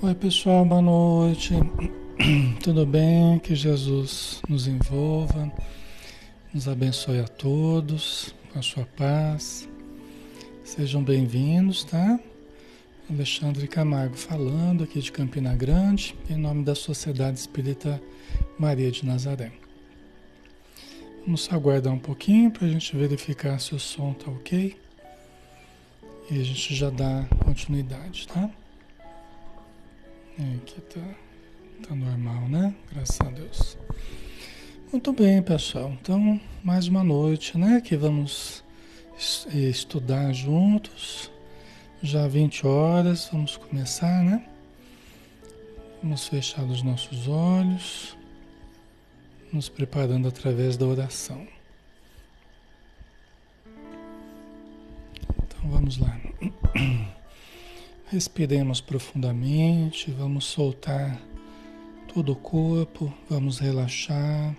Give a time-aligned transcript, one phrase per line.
[0.00, 1.54] Oi, pessoal, boa noite.
[2.62, 3.40] Tudo bem?
[3.40, 5.52] Que Jesus nos envolva,
[6.54, 9.68] nos abençoe a todos com a sua paz.
[10.62, 12.20] Sejam bem-vindos, tá?
[13.10, 18.00] Alexandre Camargo falando aqui de Campina Grande, em nome da Sociedade Espírita
[18.56, 19.50] Maria de Nazaré.
[21.24, 24.76] Vamos aguardar um pouquinho para a gente verificar se o som tá ok.
[26.30, 28.48] E a gente já dá continuidade, tá?
[30.40, 31.00] É, aqui tá,
[31.88, 32.72] tá normal, né?
[32.92, 33.76] Graças a Deus.
[34.92, 35.90] Muito bem, pessoal.
[36.00, 37.80] Então, mais uma noite, né?
[37.80, 38.62] Que vamos
[39.18, 41.28] estudar juntos.
[42.00, 44.46] Já 20 horas, vamos começar, né?
[46.00, 48.16] Vamos fechar os nossos olhos,
[49.52, 51.48] nos preparando através da oração.
[55.42, 56.16] Então vamos lá.
[58.10, 61.20] Respiremos profundamente, vamos soltar
[62.14, 64.56] todo o corpo, vamos relaxar,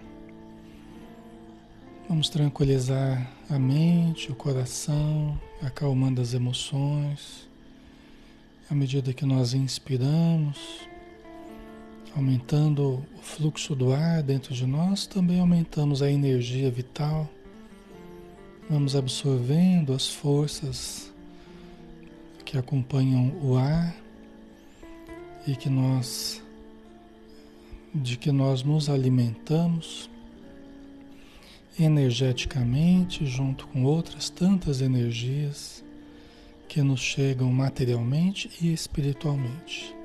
[2.07, 7.49] vamos tranquilizar a mente, o coração, acalmando as emoções.
[8.69, 10.87] À medida que nós inspiramos,
[12.15, 17.27] aumentando o fluxo do ar dentro de nós, também aumentamos a energia vital.
[18.69, 21.08] Vamos absorvendo as forças
[22.49, 23.95] que acompanham o ar
[25.45, 26.41] e que nós
[27.93, 30.09] de que nós nos alimentamos
[31.79, 35.85] energeticamente junto com outras tantas energias
[36.67, 39.95] que nos chegam materialmente e espiritualmente.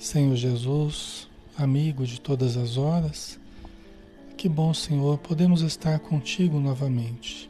[0.00, 3.38] Senhor Jesus, amigo de todas as horas,
[4.36, 7.48] que bom, Senhor, podemos estar contigo novamente.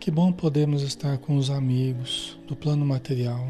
[0.00, 3.46] Que bom podemos estar com os amigos do plano material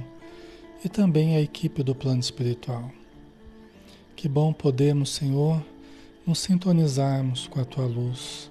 [0.85, 2.91] e também a equipe do plano espiritual.
[4.17, 5.65] Que bom podemos, Senhor,
[6.27, 8.51] nos sintonizarmos com a tua luz.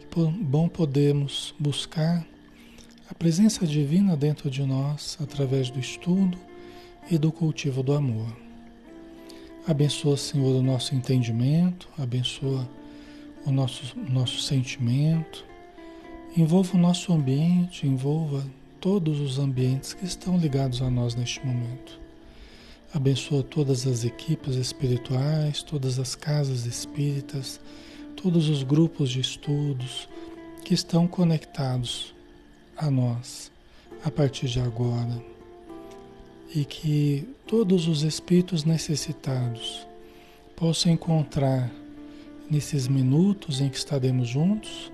[0.00, 2.26] Que bom podemos buscar
[3.10, 6.38] a presença divina dentro de nós através do estudo
[7.10, 8.34] e do cultivo do amor.
[9.66, 12.66] Abençoa, Senhor, o nosso entendimento, abençoa
[13.44, 15.46] o nosso, nosso sentimento,
[16.36, 18.44] envolva o nosso ambiente, envolva
[18.80, 22.00] todos os ambientes que estão ligados a nós neste momento.
[22.92, 27.60] Abençoa todas as equipes espirituais, todas as casas espíritas,
[28.16, 30.08] todos os grupos de estudos
[30.64, 32.14] que estão conectados
[32.76, 33.50] a nós
[34.04, 35.22] a partir de agora.
[36.54, 39.86] E que todos os espíritos necessitados
[40.56, 41.70] possam encontrar
[42.50, 44.90] nesses minutos em que estaremos juntos,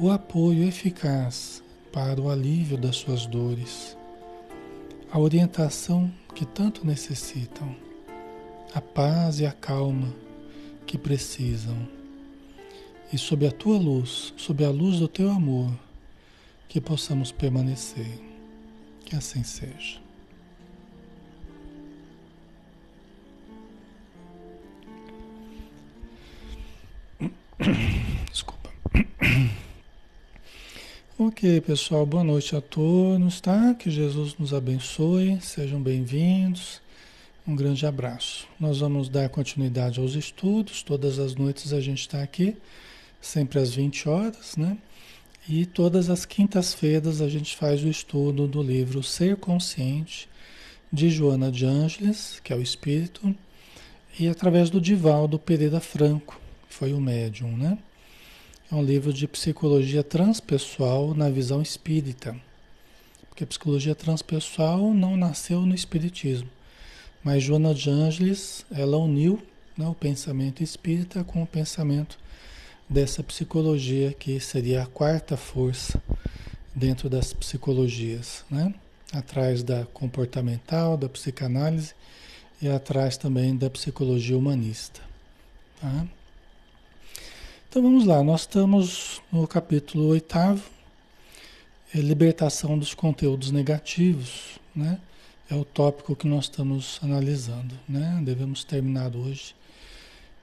[0.00, 1.60] o apoio eficaz
[1.92, 3.98] para o alívio das suas dores,
[5.10, 7.74] a orientação que tanto necessitam,
[8.72, 10.14] a paz e a calma
[10.86, 11.76] que precisam.
[13.12, 15.72] E sob a tua luz, sob a luz do teu amor,
[16.68, 18.20] que possamos permanecer.
[19.04, 19.98] Que assim seja.
[31.20, 33.74] Ok, pessoal, boa noite a todos, tá?
[33.74, 36.80] Que Jesus nos abençoe, sejam bem-vindos.
[37.44, 38.46] Um grande abraço.
[38.60, 42.56] Nós vamos dar continuidade aos estudos, todas as noites a gente está aqui,
[43.20, 44.78] sempre às 20 horas, né?
[45.48, 50.28] E todas as quintas-feiras a gente faz o estudo do livro Ser Consciente,
[50.92, 53.34] de Joana de Ângeles, que é o Espírito,
[54.20, 57.76] e através do Divaldo Pereira Franco, foi o médium, né?
[58.70, 62.36] É um livro de psicologia transpessoal na visão espírita.
[63.26, 66.50] Porque a psicologia transpessoal não nasceu no espiritismo.
[67.24, 69.42] Mas Joana de Ângeles, ela uniu
[69.74, 72.18] né, o pensamento espírita com o pensamento
[72.86, 76.02] dessa psicologia que seria a quarta força
[76.74, 78.74] dentro das psicologias, né?
[79.10, 81.94] Atrás da comportamental, da psicanálise
[82.60, 85.00] e atrás também da psicologia humanista,
[85.80, 86.06] tá?
[87.70, 90.62] Então vamos lá, nós estamos no capítulo oitavo,
[91.94, 94.98] é libertação dos conteúdos negativos, né?
[95.50, 98.22] É o tópico que nós estamos analisando, né?
[98.24, 99.54] Devemos terminar hoje,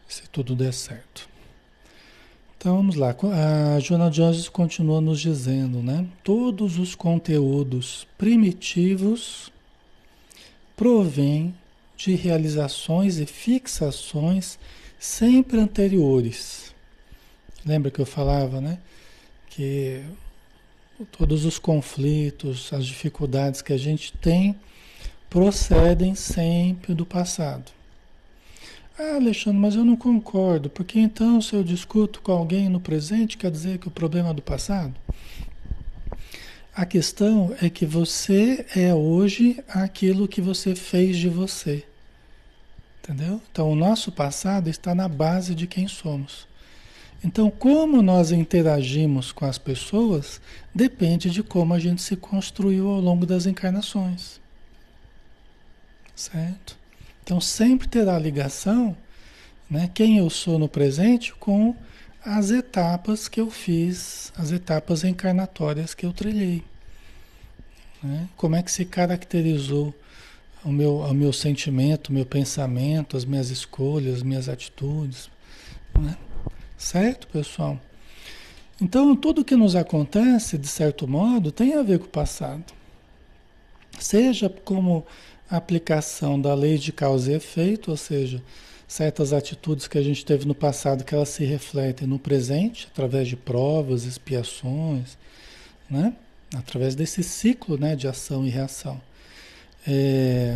[0.07, 1.27] se tudo der certo.
[2.59, 3.15] Então vamos lá,
[3.75, 6.07] a Joana Jones continua nos dizendo, né?
[6.23, 9.51] Todos os conteúdos primitivos
[10.77, 11.55] provêm
[11.97, 14.59] de realizações e fixações
[14.99, 16.74] sempre anteriores
[17.65, 18.77] Lembra que eu falava, né?
[19.49, 20.03] Que
[21.17, 24.55] todos os conflitos, as dificuldades que a gente tem
[25.29, 27.71] procedem sempre do passado.
[28.97, 33.37] Ah, Alexandre, mas eu não concordo, porque então se eu discuto com alguém no presente,
[33.37, 34.93] quer dizer que o problema é do passado?
[36.73, 41.85] A questão é que você é hoje aquilo que você fez de você.
[43.01, 43.41] Entendeu?
[43.51, 46.47] Então, o nosso passado está na base de quem somos.
[47.23, 50.39] Então, como nós interagimos com as pessoas
[50.73, 54.39] depende de como a gente se construiu ao longo das encarnações.
[56.15, 56.77] Certo?
[57.23, 58.95] Então, sempre terá ligação,
[59.69, 61.75] né, quem eu sou no presente, com
[62.23, 66.63] as etapas que eu fiz, as etapas encarnatórias que eu trilhei.
[68.01, 68.29] Né?
[68.37, 69.93] Como é que se caracterizou
[70.63, 75.29] o meu, o meu sentimento, o meu pensamento, as minhas escolhas, as minhas atitudes.
[75.99, 76.17] Né?
[76.85, 77.79] Certo, pessoal?
[78.79, 82.63] Então, tudo que nos acontece, de certo modo, tem a ver com o passado.
[83.97, 85.03] Seja como
[85.49, 88.39] aplicação da lei de causa e efeito, ou seja,
[88.87, 93.27] certas atitudes que a gente teve no passado que elas se refletem no presente, através
[93.27, 95.17] de provas, expiações,
[95.89, 96.13] né?
[96.55, 99.01] através desse ciclo né, de ação e reação
[99.87, 100.55] é,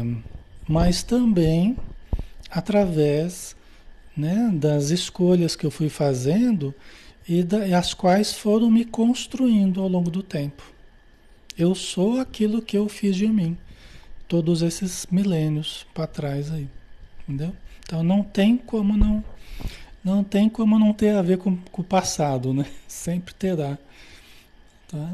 [0.68, 1.76] mas também
[2.52, 3.56] através
[4.20, 6.76] né, das escolhas que eu fui fazendo
[7.28, 10.64] e, da, as quais foram me construindo ao longo do tempo.
[11.58, 13.58] Eu sou aquilo que eu fiz de mim,
[14.28, 16.68] todos esses milênios para trás aí,
[17.22, 17.56] entendeu?
[17.84, 19.24] Então não tem como não
[20.04, 22.66] não tem como não ter a ver com, com o passado, né?
[22.88, 23.78] Sempre terá,
[24.88, 25.14] tá?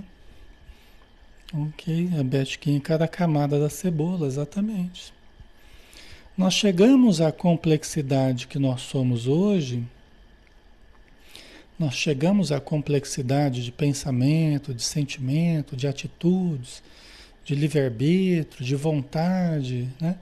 [1.53, 5.14] Ok, a Beth em cada camada da cebola, exatamente.
[6.37, 9.83] Nós chegamos à complexidade que nós somos hoje,
[11.79, 16.83] nós chegamos à complexidade de pensamento, de sentimento, de atitudes,
[17.45, 20.17] de livre-arbítrio, de vontade, né?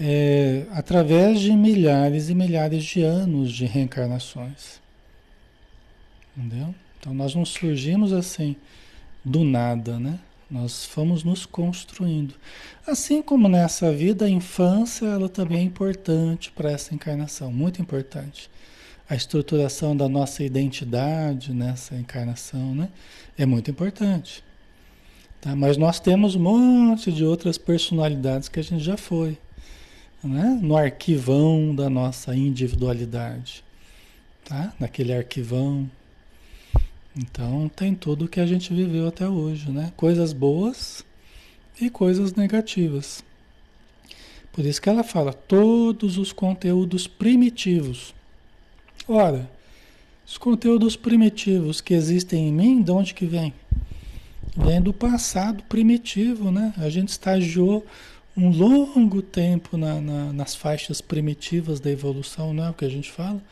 [0.00, 4.80] É, através de milhares e milhares de anos de reencarnações.
[6.36, 6.74] Entendeu?
[7.00, 8.54] Então nós não surgimos assim
[9.24, 10.18] do nada, né?
[10.50, 12.34] Nós fomos nos construindo.
[12.86, 18.50] Assim como nessa vida, a infância ela também é importante para essa encarnação, muito importante.
[19.10, 22.88] A estruturação da nossa identidade nessa encarnação né,
[23.36, 24.42] é muito importante.
[25.40, 25.54] Tá?
[25.54, 29.36] Mas nós temos um monte de outras personalidades que a gente já foi.
[30.24, 30.58] Né?
[30.62, 33.62] No arquivão da nossa individualidade.
[34.44, 34.72] Tá?
[34.80, 35.90] Naquele arquivão
[37.18, 39.92] então tem tudo que a gente viveu até hoje, né?
[39.96, 41.04] Coisas boas
[41.80, 43.24] e coisas negativas.
[44.52, 48.14] Por isso que ela fala todos os conteúdos primitivos.
[49.08, 49.50] Ora,
[50.24, 53.52] os conteúdos primitivos que existem em mim, de onde que vem?
[54.56, 56.72] Vem do passado primitivo, né?
[56.76, 57.84] A gente estagiou
[58.36, 62.88] um longo tempo na, na, nas faixas primitivas da evolução, não é o que a
[62.88, 63.42] gente fala?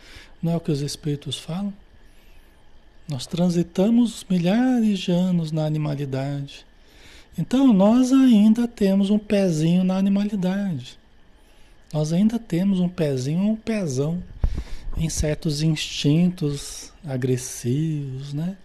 [0.40, 1.74] Não é o que os espíritos falam?
[3.08, 6.66] Nós transitamos milhares de anos na animalidade.
[7.38, 10.98] Então nós ainda temos um pezinho na animalidade.
[11.92, 14.22] Nós ainda temos um pezinho, um pezão
[14.96, 18.56] em certos instintos agressivos, né?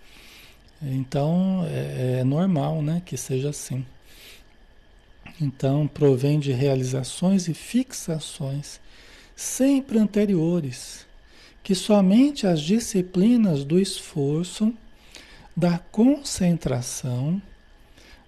[0.82, 3.86] Então é, é normal, né, que seja assim.
[5.40, 8.80] Então provém de realizações e fixações
[9.36, 11.06] sempre anteriores
[11.64, 14.74] que somente as disciplinas do esforço,
[15.56, 17.42] da concentração,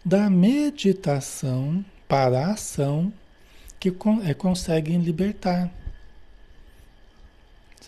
[0.03, 3.11] da meditação para a ação
[3.79, 3.93] que
[4.25, 5.71] é, conseguem libertar.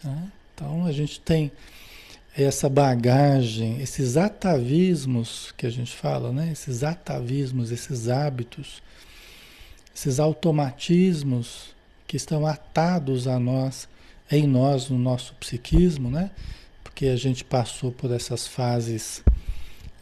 [0.01, 0.23] Tá?
[0.53, 1.51] Então a gente tem
[2.35, 6.49] essa bagagem, esses atavismos que a gente fala, né?
[6.51, 8.81] esses atavismos, esses hábitos,
[9.95, 11.73] esses automatismos
[12.07, 13.87] que estão atados a nós
[14.31, 16.31] em nós, no nosso psiquismo, né?
[16.83, 19.23] Porque a gente passou por essas fases,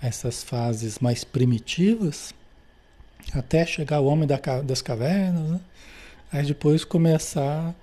[0.02, 2.34] essas fases mais primitivas,
[3.34, 4.28] até chegar ao homem
[4.66, 5.60] das cavernas, né?
[6.32, 7.76] Aí depois começar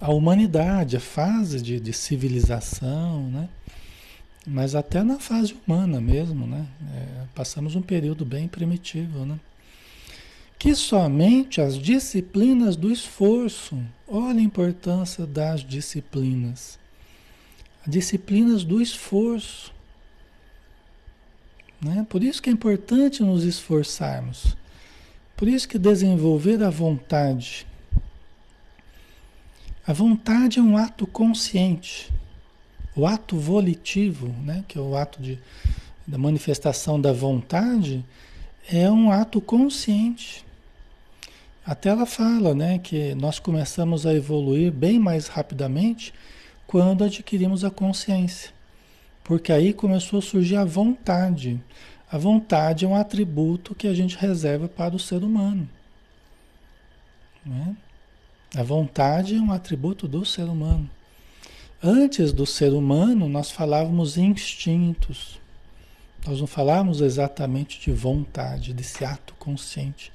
[0.00, 3.48] a humanidade, a fase de, de civilização, né?
[4.46, 6.66] Mas até na fase humana mesmo, né?
[6.94, 9.38] É, passamos um período bem primitivo, né?
[10.60, 16.78] Que somente as disciplinas do esforço, olha a importância das disciplinas,
[17.86, 19.72] disciplinas do esforço.
[21.80, 22.06] Né?
[22.10, 24.54] Por isso que é importante nos esforçarmos.
[25.34, 27.66] Por isso que desenvolver a vontade.
[29.86, 32.12] A vontade é um ato consciente.
[32.94, 34.62] O ato volitivo, né?
[34.68, 35.38] que é o ato de,
[36.06, 38.04] da manifestação da vontade,
[38.70, 40.49] é um ato consciente.
[41.64, 46.12] Até ela fala, né, que nós começamos a evoluir bem mais rapidamente
[46.66, 48.50] quando adquirimos a consciência.
[49.22, 51.60] Porque aí começou a surgir a vontade.
[52.10, 55.68] A vontade é um atributo que a gente reserva para o ser humano.
[57.44, 57.76] Né?
[58.56, 60.90] A vontade é um atributo do ser humano.
[61.82, 65.38] Antes do ser humano, nós falávamos instintos.
[66.26, 70.12] Nós não falávamos exatamente de vontade, desse ato consciente,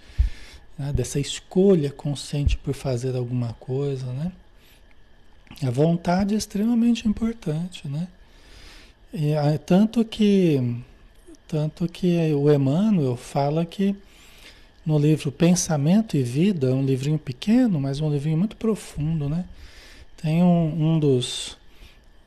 [0.78, 0.92] né?
[0.94, 4.32] dessa escolha consciente por fazer alguma coisa, né?
[5.64, 8.08] A vontade é extremamente importante, né?
[9.14, 9.34] E,
[9.66, 10.82] tanto que
[11.48, 13.96] tanto que o Emmanuel fala que
[14.86, 19.46] no livro Pensamento e Vida, um livrinho pequeno, mas um livrinho muito profundo, né?
[20.18, 21.58] Tem um, um dos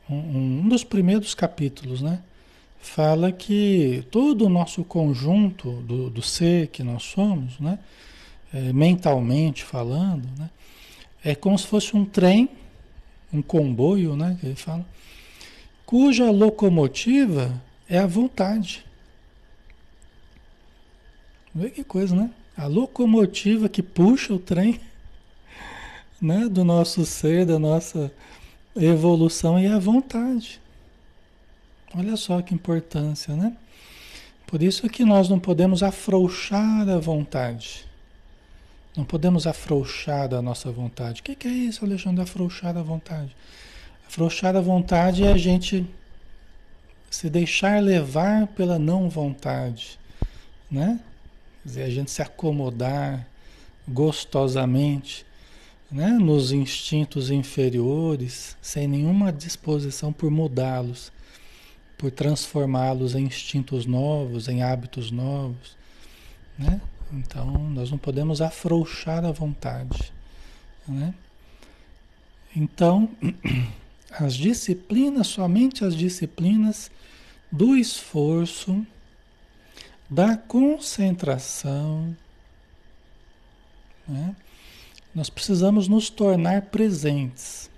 [0.09, 0.17] um,
[0.63, 2.21] um, dos primeiros capítulos, né?
[2.81, 7.79] Fala que todo o nosso conjunto do, do ser que nós somos, né?
[8.53, 10.49] É, mentalmente falando, né?
[11.23, 12.49] É como se fosse um trem,
[13.33, 14.37] um comboio, né?
[14.41, 14.87] Que ele fala,
[15.85, 18.85] cuja locomotiva é a vontade.
[21.55, 22.31] Vê que coisa, né?
[22.57, 24.81] A locomotiva que puxa o trem
[26.21, 28.13] né, do nosso ser, da nossa
[28.77, 30.61] evolução e a vontade.
[31.95, 33.57] Olha só que importância, né?
[34.47, 37.88] Por isso que nós não podemos afrouxar a vontade.
[38.99, 41.21] Não podemos afrouxar a nossa vontade.
[41.21, 42.21] O que, que é isso, Alexandre?
[42.21, 43.31] Afrouxar a vontade.
[44.09, 45.87] Afrouxar a vontade é a gente
[47.09, 50.01] se deixar levar pela não vontade,
[50.69, 50.99] né?
[51.63, 53.25] Quer dizer, a gente se acomodar
[53.87, 55.25] gostosamente
[55.89, 61.13] né, nos instintos inferiores, sem nenhuma disposição por mudá-los,
[61.97, 65.77] por transformá-los em instintos novos, em hábitos novos.
[66.59, 66.81] Né?
[67.13, 70.13] Então, nós não podemos afrouxar a vontade.
[70.87, 71.15] Né?
[72.55, 73.11] Então,
[74.13, 76.91] as disciplinas, somente as disciplinas
[77.51, 78.87] do esforço,
[80.09, 82.17] da concentração,
[84.07, 84.35] né?
[85.15, 87.71] Nós precisamos nos tornar presentes.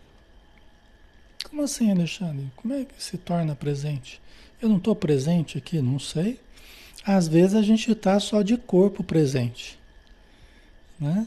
[1.48, 2.50] Como assim, Alexandre?
[2.54, 4.20] Como é que se torna presente?
[4.60, 5.80] Eu não estou presente aqui?
[5.80, 6.38] Não sei.
[7.04, 9.78] Às vezes a gente está só de corpo presente,
[10.98, 11.26] né?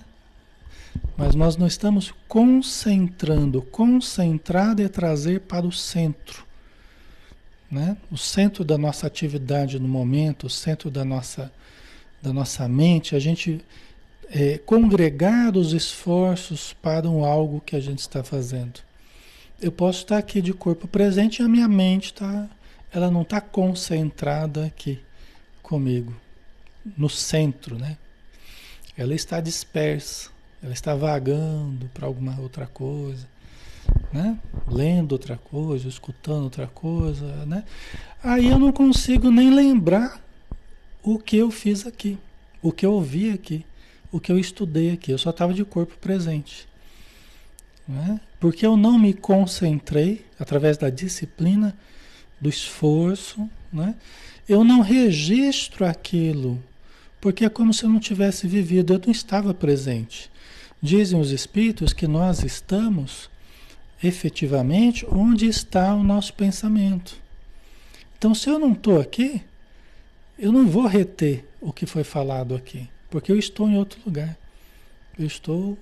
[1.18, 3.62] Mas nós não estamos concentrando.
[3.62, 6.46] Concentrado é trazer para o centro.
[7.70, 7.98] Né?
[8.12, 11.52] O centro da nossa atividade no momento, o centro da nossa,
[12.22, 13.66] da nossa mente, a gente
[14.30, 18.80] é, congregar os esforços para um algo que a gente está fazendo.
[19.60, 22.48] Eu posso estar aqui de corpo presente e a minha mente tá,
[22.92, 25.00] ela não está concentrada aqui
[25.74, 26.14] comigo,
[26.98, 27.98] no centro, né?
[28.98, 30.30] Ela está dispersa,
[30.62, 33.28] ela está vagando para alguma outra coisa,
[34.12, 34.38] né?
[34.68, 37.64] Lendo outra coisa, escutando outra coisa, né?
[38.24, 40.22] Aí eu não consigo nem lembrar
[41.02, 42.18] o que eu fiz aqui,
[42.62, 43.66] o que eu ouvi aqui
[44.14, 46.68] o que eu estudei aqui, eu só estava de corpo presente.
[47.88, 48.22] Né?
[48.40, 51.76] Porque eu não me concentrei através da disciplina,
[52.40, 53.96] do esforço, né?
[54.48, 56.62] Eu não registro aquilo,
[57.22, 60.30] porque é como se eu não tivesse vivido, eu não estava presente.
[60.82, 63.30] Dizem os espíritos que nós estamos
[64.04, 67.16] efetivamente onde está o nosso pensamento.
[68.18, 69.42] Então, se eu não estou aqui,
[70.38, 72.90] eu não vou reter o que foi falado aqui.
[73.10, 74.38] Porque eu estou em outro lugar.
[75.18, 75.78] Eu estou.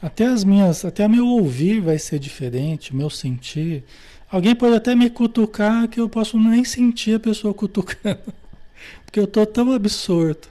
[0.00, 0.84] Até as minhas.
[0.84, 3.82] Até meu ouvir vai ser diferente, meu sentir.
[4.30, 8.20] Alguém pode até me cutucar que eu posso nem sentir a pessoa cutucando.
[9.04, 10.50] Porque eu estou tão absorto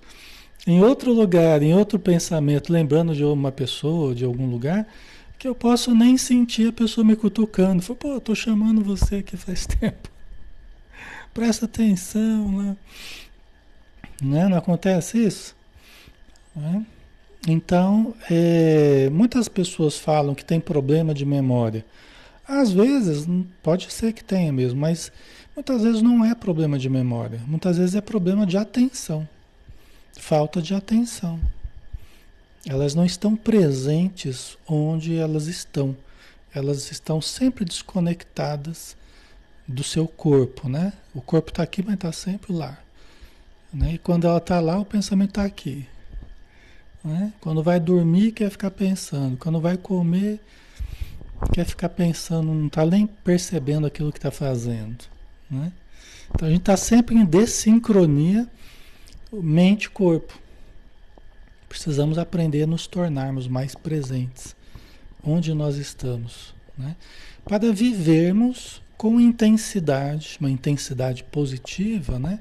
[0.66, 4.86] em outro lugar, em outro pensamento, lembrando de uma pessoa, de algum lugar,
[5.40, 7.82] que eu posso nem sentir a pessoa me cutucando.
[7.82, 10.10] Falo, pô, estou chamando você aqui faz tempo.
[11.34, 12.78] Presta atenção, né?
[14.22, 15.56] Não acontece isso?
[16.54, 16.86] Né?
[17.48, 21.86] Então, é, muitas pessoas falam que tem problema de memória.
[22.48, 23.28] Às vezes,
[23.62, 25.12] pode ser que tenha mesmo, mas
[25.54, 27.42] muitas vezes não é problema de memória.
[27.46, 29.28] Muitas vezes é problema de atenção.
[30.18, 31.40] Falta de atenção.
[32.66, 35.96] Elas não estão presentes onde elas estão.
[36.54, 38.96] Elas estão sempre desconectadas
[39.68, 40.94] do seu corpo, né?
[41.14, 42.80] O corpo está aqui, mas está sempre lá.
[43.74, 43.94] Né?
[43.94, 45.86] E quando ela está lá, o pensamento está aqui.
[47.04, 47.34] Né?
[47.42, 49.38] Quando vai dormir, quer ficar pensando.
[49.38, 50.40] Quando vai comer,
[51.54, 55.06] quer ficar pensando, não está nem percebendo aquilo que está fazendo.
[55.50, 55.72] Né?
[56.30, 58.48] Então a gente está sempre em desincronia
[59.32, 60.34] mente-corpo.
[61.68, 64.56] precisamos aprender a nos tornarmos mais presentes
[65.24, 66.96] onde nós estamos, né?
[67.44, 72.40] para vivermos com intensidade, uma intensidade positiva, né?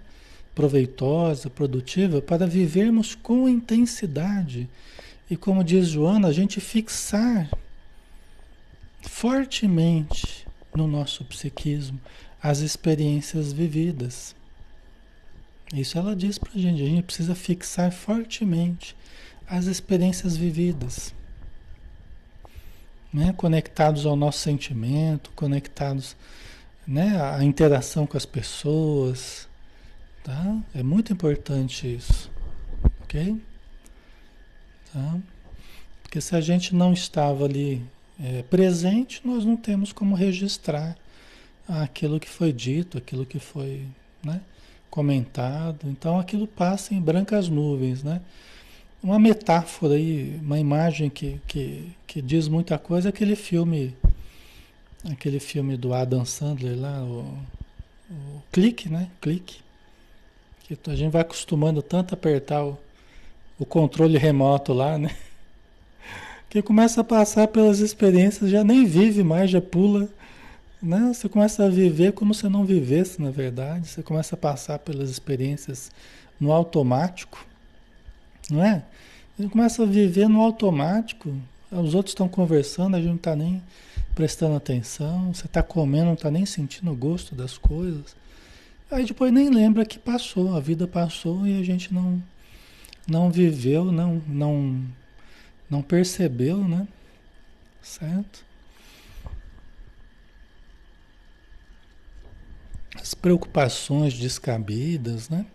[0.54, 4.68] proveitosa, produtiva, para vivermos com intensidade.
[5.30, 7.50] E como diz Joana, a gente fixar
[9.08, 12.00] fortemente no nosso psiquismo
[12.42, 14.36] as experiências vividas.
[15.74, 18.94] Isso ela diz para a gente, a gente precisa fixar fortemente
[19.48, 21.14] as experiências vividas.
[23.12, 23.32] Né?
[23.36, 26.14] Conectados ao nosso sentimento, conectados
[26.86, 27.20] né?
[27.20, 29.48] à interação com as pessoas,
[30.26, 30.58] Tá?
[30.74, 32.28] É muito importante isso.
[33.02, 33.40] Ok?
[34.92, 35.18] Tá?
[36.02, 37.80] Porque se a gente não estava ali
[38.22, 40.96] é, presente, nós não temos como registrar
[41.68, 43.84] aquilo que foi dito, aquilo que foi
[44.24, 44.40] né,
[44.90, 45.88] comentado.
[45.88, 48.20] Então aquilo passa em brancas nuvens, né?
[49.02, 53.94] Uma metáfora aí, uma imagem que, que, que diz muita coisa é aquele filme,
[55.10, 57.38] aquele filme do Adam Sandler lá, o,
[58.10, 59.10] o Clique, né?
[59.20, 59.60] Clique.
[60.64, 62.76] Que a gente vai acostumando tanto a apertar o,
[63.58, 65.14] o controle remoto lá, né?
[66.48, 70.08] Que começa a passar pelas experiências, já nem vive mais, já pula.
[70.82, 71.12] Né?
[71.12, 73.88] Você começa a viver como se não vivesse, na verdade.
[73.88, 75.90] Você começa a passar pelas experiências
[76.38, 77.44] no automático,
[78.50, 78.84] não é?
[79.36, 81.34] Você começa a viver no automático.
[81.70, 83.62] Os outros estão conversando, a gente não está nem
[84.14, 85.34] prestando atenção.
[85.34, 88.16] Você está comendo, não está nem sentindo o gosto das coisas.
[88.90, 92.22] Aí depois nem lembra que passou, a vida passou e a gente não
[93.06, 94.80] não viveu, não não
[95.68, 96.86] não percebeu, né?
[97.82, 98.44] Certo?
[103.00, 105.46] As preocupações descabidas, né?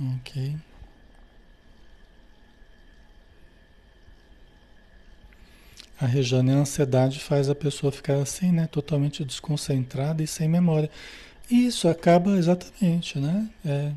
[0.00, 0.56] Ok.
[6.00, 8.66] A Rejane, a ansiedade faz a pessoa ficar assim, né?
[8.66, 10.90] Totalmente desconcentrada e sem memória.
[11.50, 13.48] Isso acaba exatamente, né?
[13.64, 13.92] É,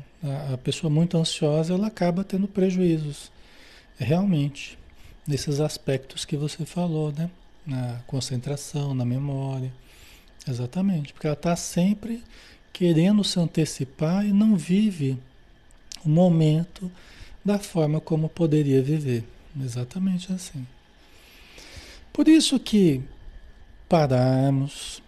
[0.52, 3.30] a, pessoa muito ansiosa ela acaba tendo prejuízos,
[3.98, 4.78] realmente,
[5.26, 7.30] nesses aspectos que você falou, né?
[7.66, 9.72] Na concentração, na memória,
[10.48, 12.22] exatamente, porque ela está sempre
[12.72, 15.18] querendo se antecipar e não vive
[16.04, 16.90] o momento
[17.44, 19.24] da forma como poderia viver,
[19.60, 20.66] exatamente assim.
[22.12, 23.02] Por isso que
[23.88, 25.02] pararmos,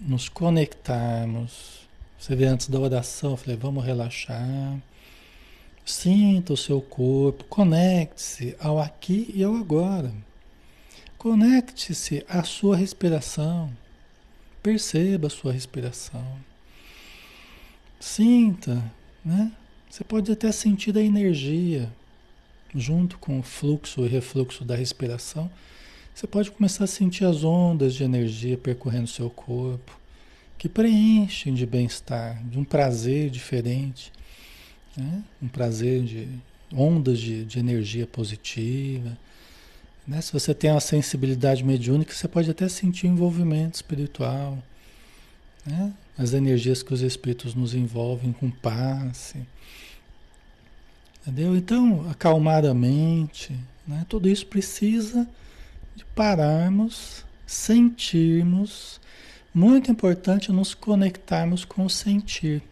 [0.00, 1.88] nos conectarmos.
[2.18, 4.76] Você vê antes da oração, eu falei, vamos relaxar.
[5.88, 10.12] Sinta o seu corpo, conecte-se ao aqui e ao agora.
[11.16, 13.72] Conecte-se à sua respiração.
[14.62, 16.38] Perceba a sua respiração.
[17.98, 18.84] Sinta,
[19.24, 19.50] né?
[19.88, 21.90] Você pode até sentir a energia
[22.74, 25.50] junto com o fluxo e refluxo da respiração
[26.18, 29.96] você pode começar a sentir as ondas de energia percorrendo seu corpo,
[30.58, 34.10] que preenchem de bem-estar, de um prazer diferente,
[34.98, 35.22] né?
[35.40, 36.28] um prazer de
[36.74, 39.16] ondas de, de energia positiva.
[40.06, 40.20] Né?
[40.20, 44.58] Se você tem uma sensibilidade mediúnica, você pode até sentir envolvimento espiritual,
[45.64, 45.92] né?
[46.16, 49.38] as energias que os espíritos nos envolvem com passe.
[51.22, 51.56] Entendeu?
[51.56, 53.54] Então, acalmar a mente,
[53.86, 54.04] né?
[54.08, 55.28] tudo isso precisa
[55.94, 59.00] de pararmos, sentirmos.
[59.54, 62.62] Muito importante nos conectarmos com o sentir.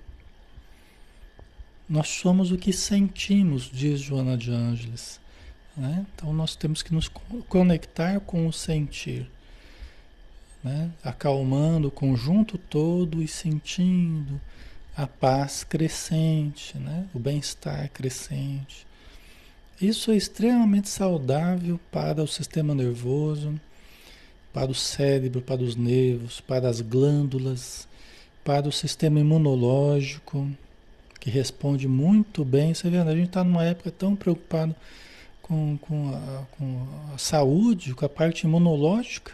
[1.89, 5.21] Nós somos o que sentimos, diz Joana de Ângeles.
[5.77, 6.05] Né?
[6.15, 7.09] Então nós temos que nos
[7.49, 9.31] conectar com o sentir.
[10.65, 10.91] Né?
[11.05, 14.41] Acalmando o conjunto todo e sentindo
[14.97, 17.07] a paz crescente, né?
[17.15, 18.87] o bem-estar crescente.
[19.81, 23.61] Isso é extremamente saudável para o sistema nervoso,
[24.53, 27.87] para o cérebro, para os nervos, para as glândulas,
[28.43, 30.51] para o sistema imunológico,
[31.19, 32.75] que responde muito bem.
[32.75, 34.75] Você vê, a gente está numa época tão preocupado
[35.43, 39.33] com, com, a, com a saúde, com a parte imunológica,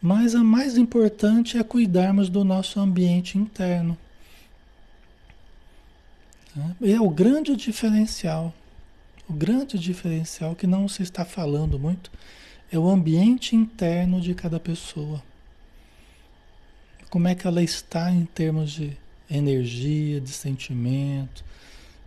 [0.00, 3.98] mas a mais importante é cuidarmos do nosso ambiente interno.
[6.82, 8.54] É o grande diferencial.
[9.28, 12.10] O grande diferencial que não se está falando muito
[12.72, 15.22] é o ambiente interno de cada pessoa.
[17.10, 18.96] Como é que ela está em termos de
[19.30, 21.44] energia, de sentimento,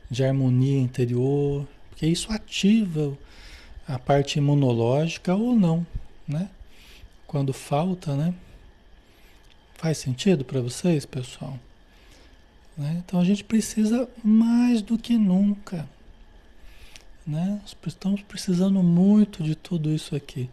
[0.09, 3.17] de harmonia interior, porque isso ativa
[3.87, 5.85] a parte imunológica ou não,
[6.27, 6.49] né?
[7.27, 8.33] Quando falta, né?
[9.75, 11.57] Faz sentido para vocês, pessoal?
[12.77, 13.03] Né?
[13.05, 15.87] Então a gente precisa mais do que nunca
[17.25, 17.61] Né?
[17.85, 20.49] Estamos precisando muito de tudo isso aqui.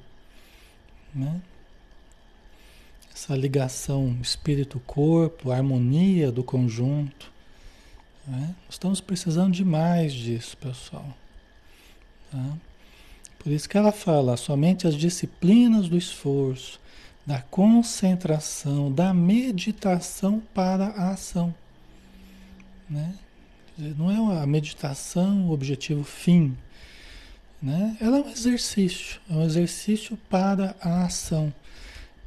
[1.14, 1.40] Né?
[3.18, 7.32] Essa ligação espírito-corpo, harmonia do conjunto.
[8.24, 8.54] Né?
[8.70, 11.04] Estamos precisando demais disso, pessoal.
[12.30, 12.56] Tá?
[13.40, 16.78] Por isso que ela fala, somente as disciplinas do esforço,
[17.26, 21.52] da concentração, da meditação para a ação.
[22.88, 23.16] Né?
[23.76, 26.56] Não é a meditação o objetivo fim.
[27.60, 27.96] Né?
[28.00, 31.52] Ela é um exercício, é um exercício para a ação,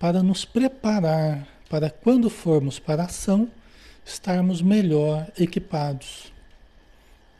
[0.01, 3.47] para nos preparar para quando formos para a ação,
[4.03, 6.33] estarmos melhor equipados.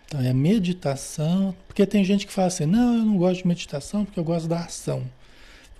[0.05, 4.05] Então é meditação, porque tem gente que fala assim, não, eu não gosto de meditação
[4.05, 5.09] porque eu gosto da ação.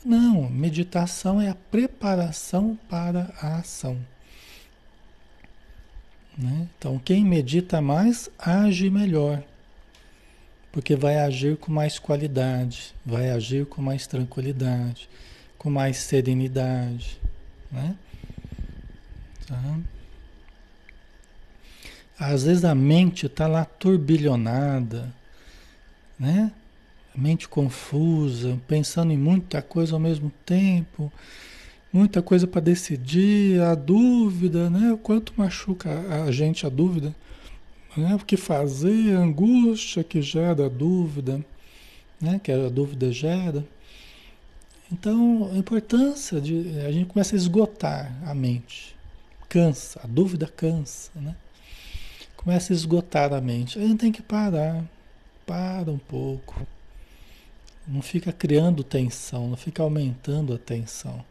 [0.04, 3.96] Não, meditação é a preparação para a ação.
[6.36, 6.67] Né?
[6.80, 9.44] Então, quem medita mais age melhor,
[10.72, 15.08] porque vai agir com mais qualidade, vai agir com mais tranquilidade,
[15.62, 17.21] com mais serenidade.
[17.71, 17.95] Né?
[19.45, 19.80] Tá?
[22.17, 25.13] Às vezes a mente está lá turbilhonada,
[26.19, 26.52] né?
[27.15, 31.13] mente confusa, pensando em muita coisa ao mesmo tempo
[31.93, 34.93] muita coisa para decidir, a dúvida, né?
[34.93, 35.89] O quanto machuca
[36.26, 37.13] a gente a dúvida,
[37.95, 38.15] né?
[38.15, 41.43] O que fazer, a angústia que gera a dúvida,
[42.19, 42.39] né?
[42.41, 43.65] Que a dúvida gera.
[44.91, 48.95] Então, a importância de a gente começa a esgotar a mente.
[49.47, 51.36] Cansa, a dúvida cansa, né?
[52.36, 53.80] Começa a esgotar a mente.
[53.80, 54.84] A gente tem que parar.
[55.45, 56.65] Para um pouco.
[57.88, 61.23] Não fica criando tensão, não fica aumentando a tensão.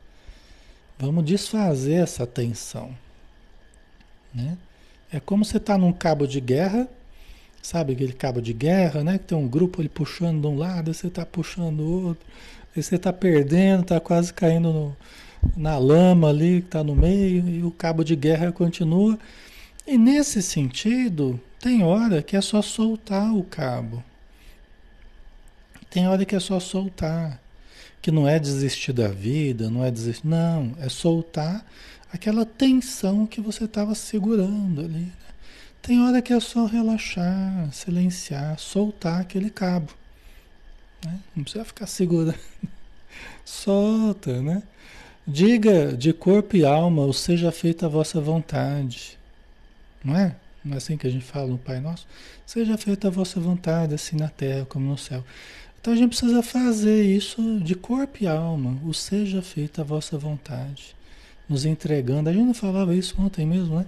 [0.98, 2.94] Vamos desfazer essa tensão.
[4.34, 4.58] Né?
[5.12, 6.88] É como você está num cabo de guerra,
[7.62, 9.18] sabe aquele cabo de guerra, né?
[9.18, 12.26] Que tem um grupo ali puxando de um lado, você está puxando do outro,
[12.74, 14.96] aí você está perdendo, está quase caindo no,
[15.56, 19.18] na lama ali que está no meio, e o cabo de guerra continua.
[19.87, 24.02] E nesse sentido, tem hora que é só soltar o cabo.
[25.90, 27.40] Tem hora que é só soltar
[28.00, 31.64] que não é desistir da vida, não é desistir, não, é soltar
[32.12, 35.00] aquela tensão que você estava segurando ali.
[35.00, 35.12] Né?
[35.83, 39.92] Tem hora que é só relaxar, silenciar, soltar aquele cabo.
[41.04, 41.18] Né?
[41.34, 42.38] Não precisa ficar segurando.
[43.44, 44.62] Solta, né?
[45.26, 49.18] Diga de corpo e alma, ou seja feita a vossa vontade.
[50.04, 50.34] Não é?
[50.64, 52.06] Não é assim que a gente fala no Pai Nosso?
[52.46, 55.24] Seja feita a vossa vontade, assim na terra como no céu.
[55.80, 60.18] Então a gente precisa fazer isso de corpo e alma, o seja feita a vossa
[60.18, 60.94] vontade,
[61.48, 62.28] nos entregando.
[62.28, 63.86] A gente não falava isso ontem mesmo, né?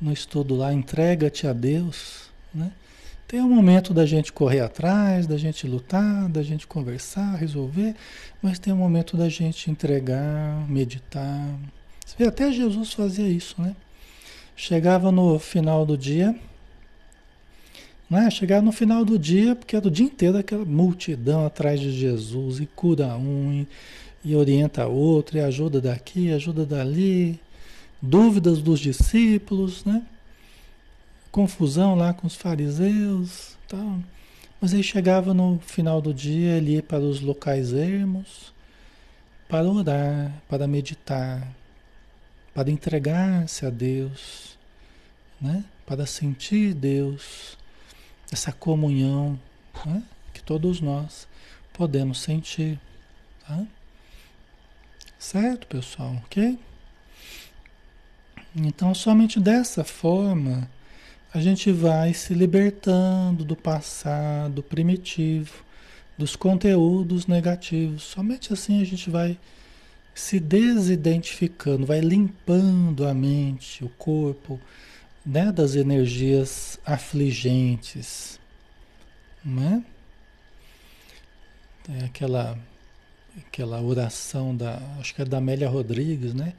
[0.00, 2.72] No estudo lá, entrega-te a Deus, né?
[3.34, 7.96] Tem um momento da gente correr atrás, da gente lutar, da gente conversar, resolver,
[8.40, 11.58] mas tem um momento da gente entregar, meditar.
[12.06, 13.74] Você vê, até Jesus fazia isso, né?
[14.54, 16.32] Chegava no final do dia,
[18.08, 18.30] né?
[18.30, 22.60] Chegar no final do dia, porque é do dia inteiro aquela multidão atrás de Jesus
[22.60, 27.40] e cura um e, e orienta outro, e ajuda daqui, ajuda dali,
[28.00, 30.04] dúvidas dos discípulos, né?
[31.34, 33.98] Confusão lá com os fariseus, tal.
[34.60, 38.54] Mas aí chegava no final do dia, ia para os locais ermos
[39.48, 41.44] para orar, para meditar,
[42.54, 44.56] para entregar-se a Deus,
[45.40, 45.64] né?
[45.84, 47.58] para sentir Deus
[48.30, 49.36] essa comunhão
[49.84, 50.04] né?
[50.32, 51.26] que todos nós
[51.72, 52.78] podemos sentir.
[53.44, 53.66] Tá?
[55.18, 56.14] Certo, pessoal?
[56.26, 56.56] Ok?
[58.54, 60.70] Então, somente dessa forma
[61.34, 65.64] a gente vai se libertando do passado primitivo,
[66.16, 68.04] dos conteúdos negativos.
[68.04, 69.36] Somente assim a gente vai
[70.14, 74.60] se desidentificando, vai limpando a mente, o corpo,
[75.26, 78.38] né, das energias afligentes,
[79.44, 79.84] né?
[81.88, 82.56] É aquela
[83.48, 86.52] aquela oração da, acho que é da Amélia Rodrigues, né?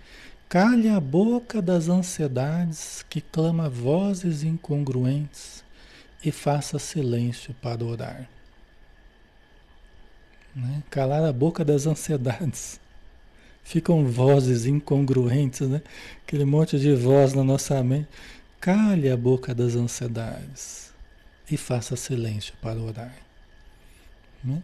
[0.48, 5.64] Calhe a boca das ansiedades que clama vozes incongruentes
[6.24, 8.30] e faça silêncio para orar.
[10.56, 10.84] Né?
[10.90, 12.80] Calar a boca das ansiedades.
[13.64, 15.82] Ficam vozes incongruentes, né?
[16.22, 18.08] Aquele monte de voz na nossa mente.
[18.62, 20.94] Cale a boca das ansiedades
[21.50, 23.16] e faça silêncio para orar.
[24.44, 24.62] Né?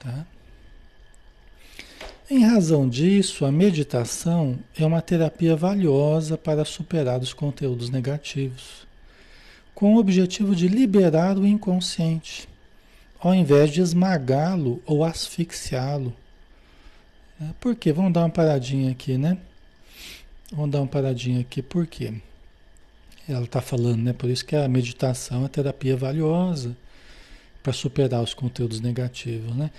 [0.00, 0.26] Tá?
[2.30, 8.86] Em razão disso, a meditação é uma terapia valiosa para superar os conteúdos negativos,
[9.74, 12.48] com o objetivo de liberar o inconsciente
[13.18, 16.14] ao invés de esmagá-lo ou asfixiá-lo.
[17.38, 17.52] Né?
[17.60, 17.92] Por quê?
[17.92, 19.36] Vamos dar uma paradinha aqui, né?
[20.52, 22.14] Vamos dar uma paradinha aqui, por quê?
[23.28, 24.12] Ela está falando, né?
[24.12, 26.76] Por isso que a meditação, a terapia é valiosa
[27.62, 29.70] para superar os conteúdos negativos, né?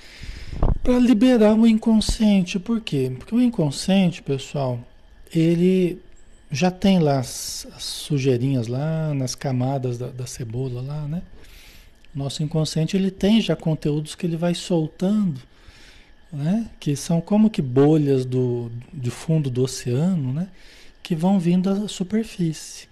[0.84, 3.12] Para liberar o inconsciente, por quê?
[3.18, 4.80] Porque o inconsciente, pessoal,
[5.34, 6.00] ele
[6.52, 11.22] já tem lá as, as sujeirinhas lá nas camadas da, da, cebola lá, né?
[12.14, 15.42] Nosso inconsciente ele tem já conteúdos que ele vai soltando,
[16.32, 16.70] né?
[16.80, 20.50] Que são como que bolhas do, do fundo do oceano, né?
[21.02, 22.91] Que vão vindo à superfície.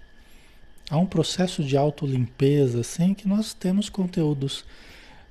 [0.89, 4.65] Há um processo de autolimpeza, assim, que nós temos conteúdos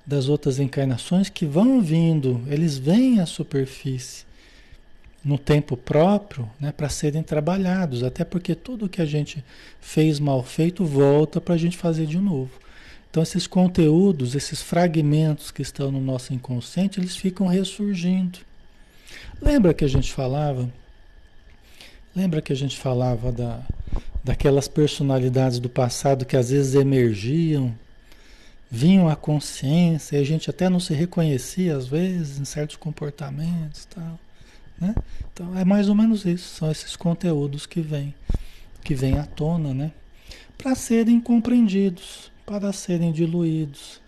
[0.06, 4.24] das outras encarnações que vão vindo, eles vêm à superfície
[5.24, 9.44] no tempo próprio né, para serem trabalhados, até porque tudo que a gente
[9.80, 12.50] fez mal feito volta para a gente fazer de novo.
[13.10, 18.38] Então esses conteúdos, esses fragmentos que estão no nosso inconsciente, eles ficam ressurgindo.
[19.40, 20.70] Lembra que a gente falava?
[22.18, 23.60] Lembra que a gente falava da,
[24.24, 27.72] daquelas personalidades do passado que às vezes emergiam,
[28.68, 33.84] vinham à consciência e a gente até não se reconhecia às vezes em certos comportamentos,
[33.84, 34.18] tal.
[34.80, 34.96] Né?
[35.32, 38.12] Então é mais ou menos isso, são esses conteúdos que vêm,
[38.82, 39.92] que vêm à tona, né?
[40.58, 44.00] Para serem compreendidos, para serem diluídos,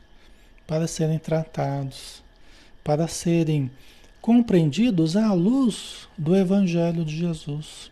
[0.66, 2.24] para serem tratados,
[2.82, 3.70] para serem
[4.20, 7.88] compreendidos à luz do Evangelho de Jesus,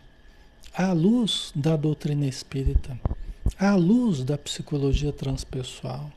[0.79, 2.97] à luz da doutrina espírita,
[3.59, 6.09] à luz da psicologia transpessoal.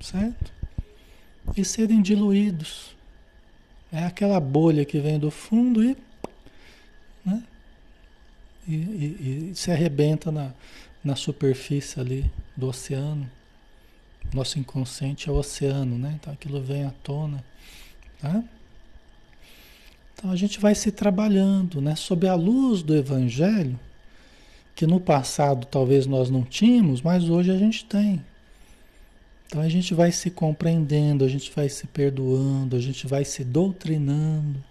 [0.00, 0.50] Certo?
[1.54, 2.96] E serem diluídos
[3.92, 5.94] é aquela bolha que vem do fundo e,
[7.26, 7.44] né?
[8.66, 10.54] e, e, e se arrebenta na,
[11.04, 13.30] na superfície ali do oceano.
[14.32, 16.16] Nosso inconsciente é o oceano, né?
[16.18, 17.44] Então aquilo vem à tona.
[18.18, 18.42] Tá?
[20.24, 21.94] Então a gente vai se trabalhando, né?
[21.94, 23.78] Sob a luz do Evangelho,
[24.74, 28.24] que no passado talvez nós não tínhamos, mas hoje a gente tem.
[29.46, 33.44] Então a gente vai se compreendendo, a gente vai se perdoando, a gente vai se
[33.44, 34.64] doutrinando,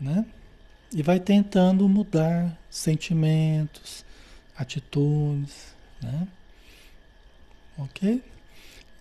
[0.00, 0.24] né?
[0.94, 4.04] E vai tentando mudar sentimentos,
[4.56, 6.28] atitudes, né?
[7.76, 8.22] Ok?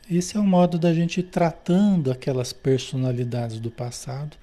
[0.09, 4.35] Esse é o modo da gente ir tratando aquelas personalidades do passado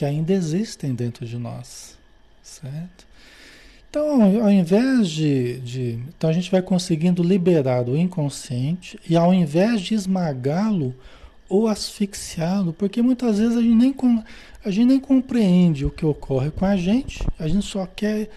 [0.00, 1.94] que ainda existem dentro de nós,
[2.42, 3.06] certo?
[3.90, 9.34] Então, ao invés de, de, Então, a gente vai conseguindo liberar o inconsciente e, ao
[9.34, 10.94] invés de esmagá-lo
[11.50, 13.94] ou asfixiá-lo, porque muitas vezes a gente, nem,
[14.64, 18.30] a gente nem compreende o que ocorre com a gente, a gente só quer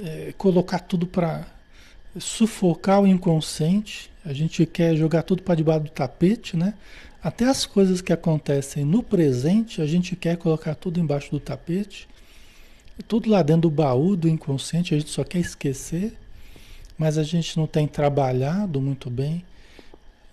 [0.00, 1.48] é, colocar tudo para
[2.16, 6.74] sufocar o inconsciente, a gente quer jogar tudo para debaixo do tapete, né?
[7.22, 12.08] Até as coisas que acontecem no presente, a gente quer colocar tudo embaixo do tapete.
[13.06, 16.14] Tudo lá dentro do baú do inconsciente, a gente só quer esquecer,
[16.96, 19.44] mas a gente não tem trabalhado muito bem,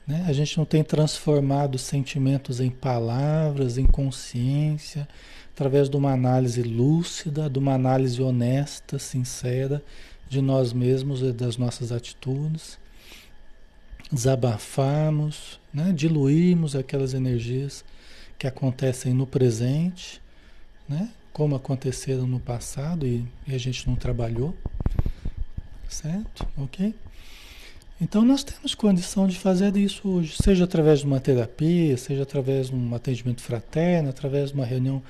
[0.05, 0.25] né?
[0.27, 5.07] a gente não tem transformado sentimentos em palavras, em consciência,
[5.53, 9.83] através de uma análise lúcida, de uma análise honesta, sincera
[10.29, 12.77] de nós mesmos e das nossas atitudes.
[14.11, 15.91] Desabafamos, né?
[15.93, 17.83] diluímos aquelas energias
[18.37, 20.21] que acontecem no presente,
[20.87, 21.09] né?
[21.33, 24.55] como aconteceram no passado e, e a gente não trabalhou,
[25.89, 26.47] certo?
[26.57, 26.95] Ok?
[27.99, 32.69] Então nós temos condição de fazer isso hoje, seja através de uma terapia, seja através
[32.69, 35.01] de um atendimento fraterno, através de uma reunião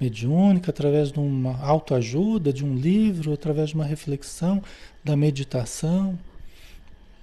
[0.00, 4.60] mediúnica, através de uma autoajuda, de um livro, através de uma reflexão,
[5.04, 6.18] da meditação.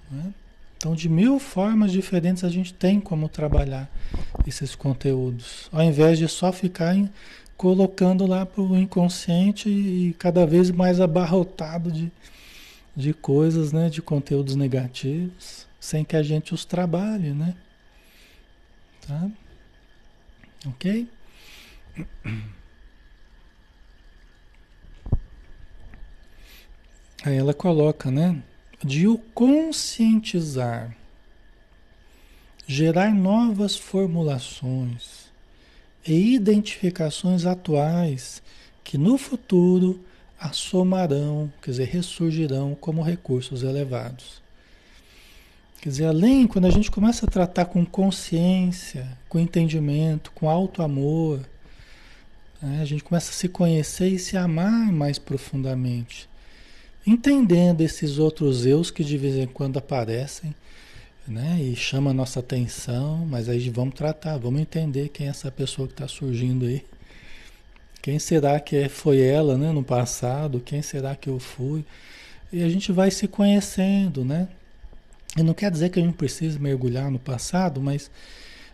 [0.09, 0.33] Né?
[0.79, 3.91] Então, de mil formas diferentes a gente tem como trabalhar
[4.47, 7.09] esses conteúdos, ao invés de só ficar em,
[7.57, 12.09] colocando lá para o inconsciente e cada vez mais abarrotado de,
[12.95, 17.53] de coisas, né, de conteúdos negativos, sem que a gente os trabalhe, né?
[19.05, 19.29] Tá?
[20.65, 21.09] Ok?
[27.25, 28.41] Aí ela coloca, né?
[28.83, 30.95] De o conscientizar,
[32.65, 35.29] gerar novas formulações,
[36.07, 38.41] e identificações atuais
[38.83, 40.03] que no futuro
[40.39, 44.41] assomarão, quer dizer, ressurgirão como recursos elevados.
[45.81, 50.81] Quer dizer, além, quando a gente começa a tratar com consciência, com entendimento, com alto
[50.81, 51.39] amor,
[52.61, 56.27] né, a gente começa a se conhecer e se amar mais profundamente,
[57.09, 60.53] entendendo esses outros eus que de vez em quando aparecem,
[61.27, 61.59] né?
[61.59, 65.87] E chama a nossa atenção, mas aí vamos tratar, vamos entender quem é essa pessoa
[65.87, 66.83] que está surgindo aí.
[68.01, 70.59] Quem será que é, foi ela, né, no passado?
[70.59, 71.83] Quem será que eu fui?
[72.51, 74.47] E a gente vai se conhecendo, né?
[75.37, 78.09] E não quer dizer que a gente precisa mergulhar no passado, mas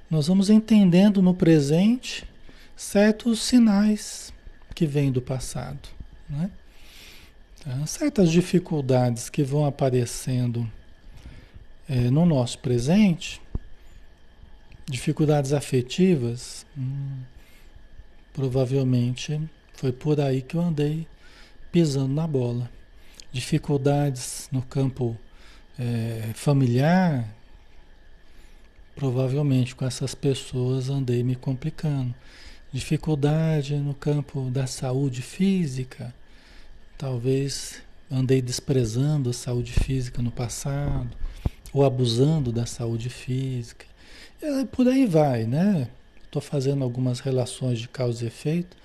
[0.10, 2.24] nós vamos entendendo no presente
[2.76, 4.34] certos sinais
[4.74, 5.89] que vêm do passado,
[6.30, 6.50] né?
[7.65, 7.86] Tá?
[7.88, 10.71] Certas dificuldades que vão aparecendo
[11.89, 13.41] é, no nosso presente,
[14.88, 17.23] dificuldades afetivas, hum,
[18.32, 19.41] provavelmente
[19.73, 21.07] foi por aí que eu andei
[21.72, 22.70] pisando na bola.
[23.32, 25.18] Dificuldades no campo
[25.78, 27.28] é, familiar,
[28.95, 32.13] provavelmente com essas pessoas andei me complicando.
[32.72, 36.13] Dificuldade no campo da saúde física,
[36.98, 37.82] talvez
[38.12, 41.10] andei desprezando a saúde física no passado
[41.74, 43.86] ou abusando da saúde física.
[44.41, 45.89] E por aí vai, né?
[46.24, 48.78] Estou fazendo algumas relações de causa e efeito.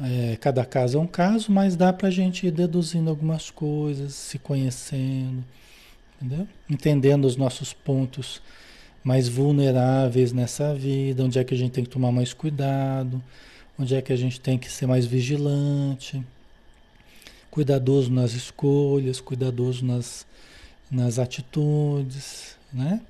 [0.00, 4.14] É, cada caso é um caso, mas dá para a gente ir deduzindo algumas coisas,
[4.14, 5.44] se conhecendo,
[6.20, 6.48] entendeu?
[6.68, 8.40] entendendo os nossos pontos
[9.04, 13.22] mais vulneráveis nessa vida, onde é que a gente tem que tomar mais cuidado,
[13.78, 16.24] onde é que a gente tem que ser mais vigilante,
[17.52, 20.26] cuidadoso nas escolhas, cuidadoso nas,
[20.90, 23.02] nas atitudes, né?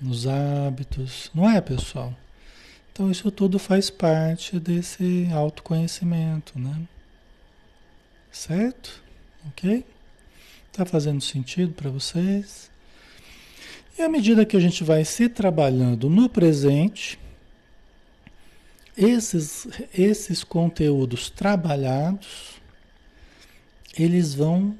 [0.00, 2.14] Nos hábitos, não é, pessoal?
[2.90, 6.80] Então isso tudo faz parte desse autoconhecimento, né?
[8.32, 9.02] Certo?
[9.48, 9.84] OK?
[10.72, 12.70] Tá fazendo sentido para vocês?
[13.98, 17.18] E à medida que a gente vai se trabalhando no presente,
[18.96, 22.55] esses, esses conteúdos trabalhados,
[23.98, 24.76] eles vão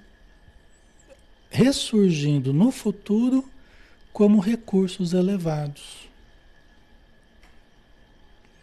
[1.51, 3.49] ressurgindo no futuro
[4.13, 6.09] como recursos elevados.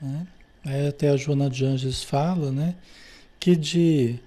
[0.01, 0.25] Né?
[0.87, 2.75] Até a Joana de Anges fala né,
[3.39, 4.19] que de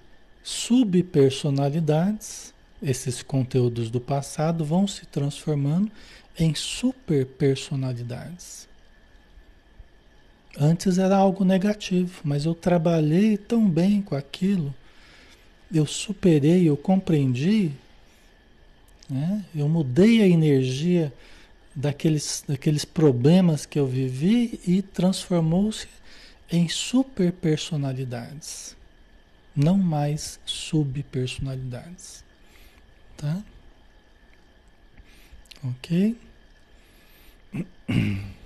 [0.43, 5.91] subpersonalidades, esses conteúdos do passado vão se transformando
[6.37, 8.67] em superpersonalidades.
[10.59, 14.73] Antes era algo negativo, mas eu trabalhei tão bem com aquilo,
[15.73, 17.71] eu superei, eu compreendi
[19.09, 19.45] né?
[19.55, 21.13] Eu mudei a energia
[21.73, 25.87] daqueles, daqueles problemas que eu vivi e transformou-se
[26.51, 28.75] em super personalidades,
[29.55, 32.23] não mais subpersonalidades.
[33.15, 33.41] Tá?
[35.63, 36.15] Ok?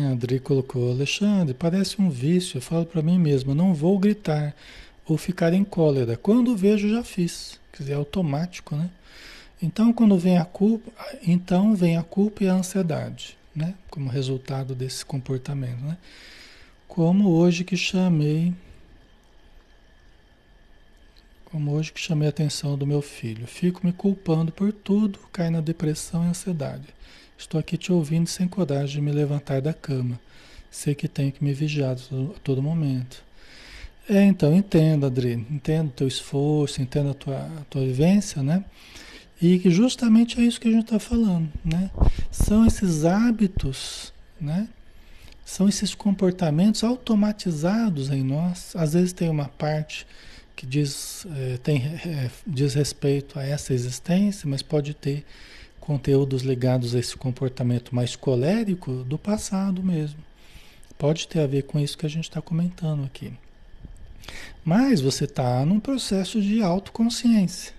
[0.00, 4.54] A Adri colocou, Alexandre, parece um vício, eu falo para mim mesmo, não vou gritar
[5.04, 6.16] ou ficar em cólera.
[6.16, 7.58] Quando vejo, já fiz.
[7.72, 8.90] Quer dizer, é automático, né?
[9.60, 10.92] Então, quando vem a culpa,
[11.26, 13.74] então vem a culpa e a ansiedade, né?
[13.90, 15.98] Como resultado desse comportamento, né?
[16.86, 18.54] Como hoje que chamei
[21.46, 23.46] como hoje que chamei a atenção do meu filho.
[23.46, 26.86] Fico me culpando por tudo, cai na depressão e ansiedade.
[27.38, 30.20] Estou aqui te ouvindo sem coragem de me levantar da cama.
[30.72, 33.22] Sei que tenho que me vigiar a todo momento.
[34.08, 38.64] É, então, entenda, Adri, entenda o teu esforço, entenda a tua, a tua vivência, né?
[39.40, 41.90] E que justamente é isso que a gente está falando, né?
[42.30, 44.68] São esses hábitos, né?
[45.44, 48.74] São esses comportamentos automatizados em nós.
[48.74, 50.06] Às vezes tem uma parte
[50.56, 55.24] que diz, é, tem, é, diz respeito a essa existência, mas pode ter
[55.88, 60.22] conteúdos ligados a esse comportamento mais colérico do passado mesmo.
[60.98, 63.32] Pode ter a ver com isso que a gente está comentando aqui.
[64.62, 67.72] Mas você está num processo de autoconsciência.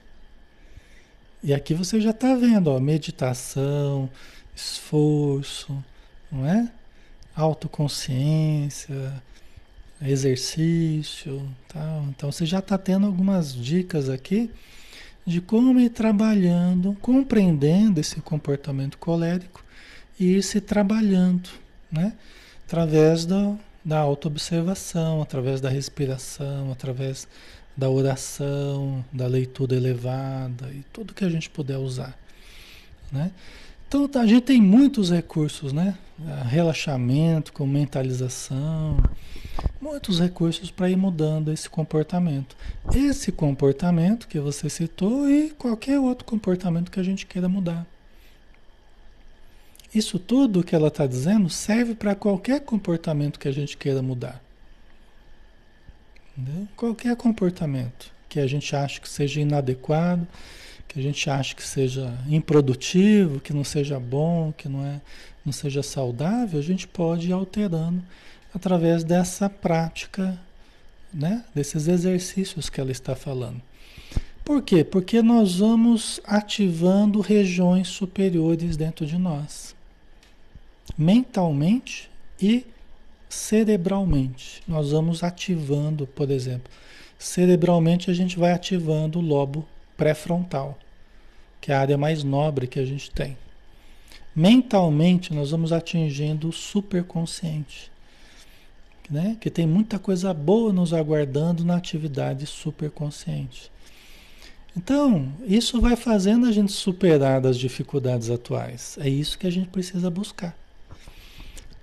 [1.44, 4.10] E aqui você já está vendo, ó, meditação,
[4.56, 5.72] esforço,
[6.32, 6.68] não é?
[7.36, 9.22] Autoconsciência,
[10.02, 12.06] exercício, tal.
[12.10, 14.50] Então você já está tendo algumas dicas aqui
[15.30, 19.64] de como ir trabalhando, compreendendo esse comportamento colérico
[20.20, 21.48] e ir se trabalhando,
[21.92, 22.14] né?
[22.66, 23.56] Através da,
[23.86, 27.28] da autoobservação, através da respiração, através
[27.78, 32.18] da oração, da leitura elevada e tudo que a gente puder usar,
[33.12, 33.32] né?
[33.88, 35.96] Então a gente tem muitos recursos, né?
[36.48, 38.98] Relaxamento, com mentalização,
[39.82, 42.56] muitos recursos para ir mudando esse comportamento.
[42.94, 47.86] Esse comportamento que você citou e qualquer outro comportamento que a gente queira mudar.
[49.94, 54.42] Isso tudo que ela está dizendo serve para qualquer comportamento que a gente queira mudar.
[56.38, 56.68] Entendeu?
[56.76, 60.28] Qualquer comportamento que a gente acha que seja inadequado,
[60.88, 65.02] que a gente acha que seja improdutivo, que não seja bom, que não, é,
[65.44, 68.04] não seja saudável, a gente pode ir alterando
[68.54, 70.40] através dessa prática,
[71.14, 71.44] né?
[71.54, 73.62] desses exercícios que ela está falando.
[74.44, 74.84] Por quê?
[74.84, 79.76] Porque nós vamos ativando regiões superiores dentro de nós,
[80.98, 82.10] mentalmente
[82.42, 82.66] e
[83.30, 84.64] cerebralmente.
[84.68, 86.72] Nós vamos ativando, por exemplo,
[87.20, 90.80] cerebralmente a gente vai ativando o lobo pré-frontal,
[91.62, 93.38] que é a área mais nobre que a gente tem.
[94.36, 97.92] Mentalmente nós vamos atingindo o superconsciente,
[99.10, 99.38] né?
[99.40, 103.72] Que tem muita coisa boa nos aguardando na atividade superconsciente.
[104.78, 108.98] Então, isso vai fazendo a gente superar as dificuldades atuais.
[109.02, 110.56] É isso que a gente precisa buscar.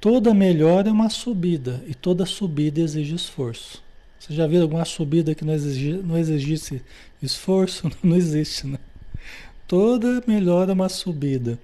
[0.00, 3.82] Toda melhora é uma subida e toda subida exige esforço.
[4.18, 6.82] Você já viu alguma subida que não, exigi, não exigisse
[7.22, 7.90] esforço?
[8.02, 8.78] Não existe, né?
[9.66, 11.58] Toda melhora é uma subida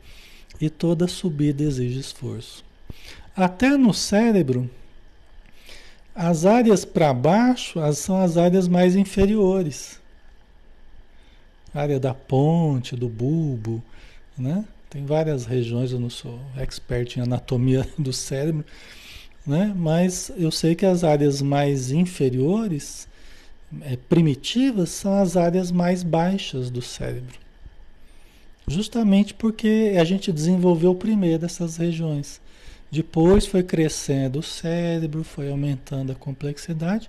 [0.60, 2.64] e toda subida exige esforço.
[3.34, 4.68] Até no cérebro,
[6.14, 10.00] as áreas para baixo as, são as áreas mais inferiores.
[11.74, 13.82] A área da ponte, do bulbo,
[14.36, 14.64] né?
[14.90, 18.64] Tem várias regiões, eu não sou expert em anatomia do cérebro,
[19.46, 19.72] né?
[19.74, 23.08] Mas eu sei que as áreas mais inferiores,
[23.80, 27.40] é, primitivas, são as áreas mais baixas do cérebro.
[28.68, 32.40] Justamente porque a gente desenvolveu primeiro essas regiões.
[32.92, 37.08] Depois foi crescendo o cérebro, foi aumentando a complexidade,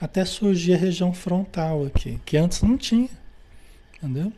[0.00, 3.10] até surgir a região frontal aqui, que antes não tinha.
[3.98, 4.32] Entendeu?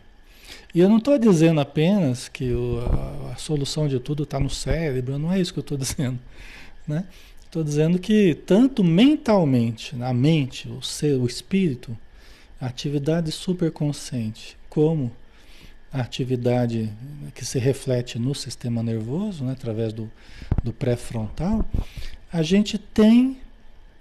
[0.75, 4.51] E eu não estou dizendo apenas que o, a, a, solução de tudo está no
[4.51, 6.19] cérebro, não é isso que eu estou dizendo.
[6.89, 7.05] Né?
[7.45, 11.97] Estou dizendo que tanto mentalmente, na mente, o ser, o espírito,
[12.61, 15.13] a atividade superconsciente, como
[15.93, 16.93] a atividade
[17.35, 20.11] que se reflete no sistema nervoso, né, através do,
[20.63, 21.65] do pré-frontal,
[22.33, 23.41] a gente tem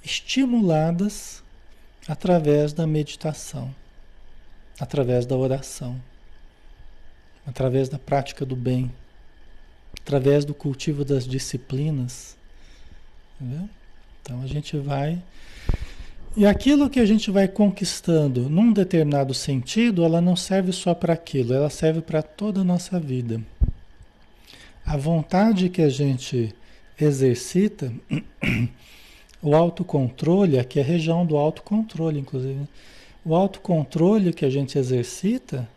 [0.04, 1.44] estimuladas
[2.08, 3.74] através da meditação,
[4.80, 6.00] através da oração,
[7.46, 8.92] através da prática do bem,
[10.02, 12.38] através do cultivo das disciplinas.
[13.40, 13.70] Entendeu?
[14.22, 15.22] Então a gente vai
[16.38, 21.14] e aquilo que a gente vai conquistando num determinado sentido, ela não serve só para
[21.14, 23.42] aquilo, ela serve para toda a nossa vida.
[24.86, 26.54] A vontade que a gente
[27.00, 27.92] exercita,
[29.42, 32.68] o autocontrole, aqui é a região do autocontrole, inclusive.
[33.26, 35.68] O autocontrole que a gente exercita,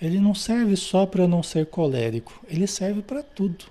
[0.00, 3.66] ele não serve só para não ser colérico, ele serve para tudo.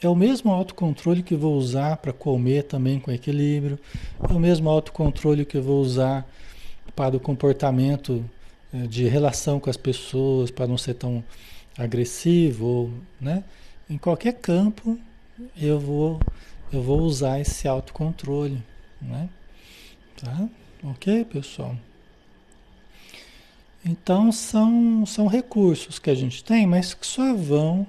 [0.00, 3.78] É o mesmo autocontrole que vou usar para comer também com equilíbrio.
[4.28, 6.26] É o mesmo autocontrole que vou usar
[6.94, 8.24] para o comportamento
[8.72, 11.24] eh, de relação com as pessoas, para não ser tão
[11.76, 13.44] agressivo, né?
[13.88, 14.98] Em qualquer campo
[15.60, 16.20] eu vou
[16.72, 18.60] eu vou usar esse autocontrole,
[19.00, 19.28] né?
[20.16, 20.48] Tá?
[20.82, 21.76] OK, pessoal?
[23.84, 27.86] Então são são recursos que a gente tem, mas que só vão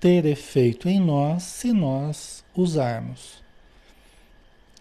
[0.00, 3.42] ter efeito em nós se nós usarmos.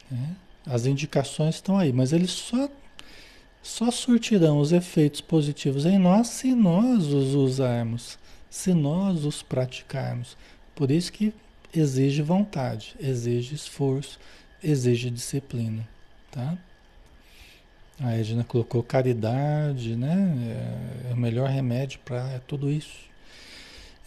[0.09, 0.35] Né?
[0.65, 2.69] As indicações estão aí, mas eles só,
[3.61, 8.17] só surtirão os efeitos positivos em nós se nós os usarmos,
[8.49, 10.37] se nós os praticarmos.
[10.73, 11.33] Por isso que
[11.75, 14.19] exige vontade, exige esforço,
[14.63, 15.87] exige disciplina.
[16.31, 16.57] Tá?
[18.01, 21.05] A Edna colocou caridade, né?
[21.07, 23.08] É, é o melhor remédio para tudo isso.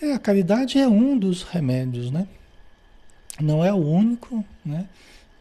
[0.03, 2.26] É, a caridade é um dos remédios, né?
[3.40, 4.88] Não é o único, né?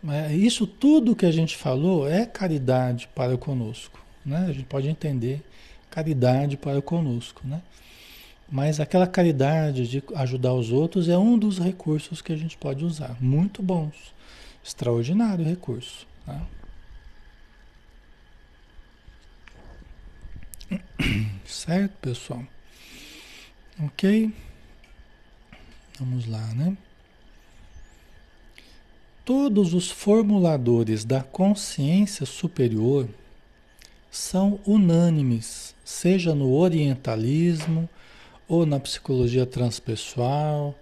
[0.04, 4.46] Mas isso tudo que a gente falou é caridade para conosco, né?
[4.48, 5.44] A gente pode entender
[5.90, 7.60] caridade para conosco, né?
[8.52, 12.86] Mas aquela caridade de ajudar os outros é um dos recursos que a gente pode
[12.86, 13.18] usar.
[13.20, 14.14] Muito bons.
[14.64, 16.06] Extraordinário recurso.
[16.24, 16.40] Tá?
[21.46, 22.44] Certo, pessoal?
[23.80, 24.32] Ok?
[26.02, 26.76] Vamos lá, né?
[29.24, 33.08] Todos os formuladores da consciência superior
[34.10, 37.88] são unânimes, seja no orientalismo
[38.48, 40.74] ou na psicologia transpessoal,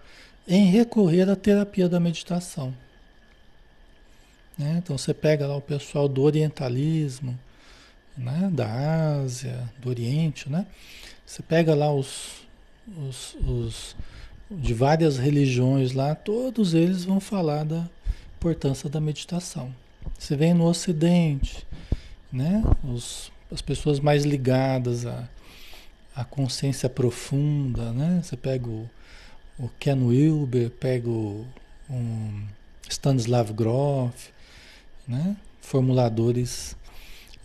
[0.47, 2.73] em recorrer à terapia da meditação.
[4.57, 4.75] Né?
[4.81, 7.37] Então você pega lá o pessoal do orientalismo,
[8.17, 8.49] né?
[8.53, 10.65] da Ásia, do Oriente, né?
[11.25, 12.47] Você pega lá os,
[12.87, 13.95] os, os
[14.49, 17.87] de várias religiões lá, todos eles vão falar da
[18.37, 19.73] importância da meditação.
[20.17, 21.65] Você vem no Ocidente,
[22.31, 22.63] né?
[22.83, 25.27] Os as pessoas mais ligadas à,
[26.15, 28.21] à consciência profunda, né?
[28.23, 28.89] Você pega o,
[29.57, 31.45] o Ken Wilber, pega o
[31.89, 32.43] um
[32.87, 34.29] Stanislav Grof,
[35.07, 35.35] né?
[35.61, 36.75] formuladores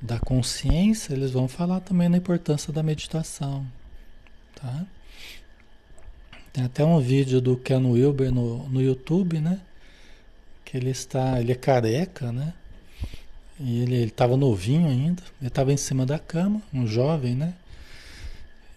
[0.00, 3.66] da consciência, eles vão falar também na importância da meditação.
[4.54, 4.86] Tá?
[6.54, 9.60] Tem até um vídeo do Ken Wilber no, no YouTube, né?
[10.64, 12.54] Que ele está, ele é careca, né?
[13.58, 17.54] E ele estava novinho ainda, ele estava em cima da cama, um jovem, né?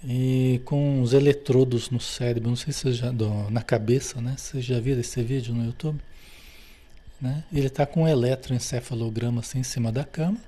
[0.03, 4.33] E com os eletrodos no cérebro, não sei se já, do, na cabeça, né?
[4.35, 5.99] Vocês já viram esse vídeo no YouTube?
[7.21, 7.43] Né?
[7.53, 10.39] Ele está com um eletroencefalograma assim em cima da cama,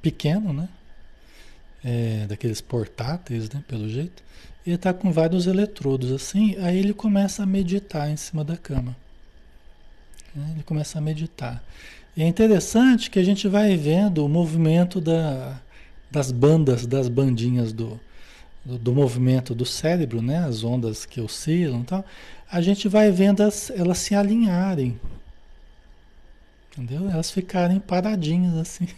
[0.00, 0.68] pequeno, né?
[1.84, 3.64] É, daqueles portáteis, né?
[3.66, 4.22] Pelo jeito.
[4.66, 8.96] Ele está com vários eletrodos assim, aí ele começa a meditar em cima da cama.
[10.34, 10.50] Né?
[10.54, 11.62] Ele começa a meditar.
[12.16, 15.60] E é interessante que a gente vai vendo o movimento da,
[16.10, 18.00] das bandas, das bandinhas do,
[18.64, 20.38] do, do, movimento do cérebro, né?
[20.38, 22.04] As ondas que oscilam e tal.
[22.50, 24.98] A gente vai vendo as, elas se alinharem.
[26.72, 27.08] Entendeu?
[27.10, 28.88] Elas ficarem paradinhas assim.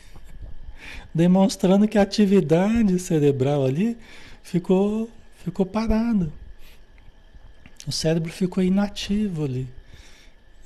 [1.13, 3.97] Demonstrando que a atividade cerebral ali
[4.43, 5.11] ficou,
[5.45, 6.33] ficou parada.
[7.87, 9.69] O cérebro ficou inativo ali.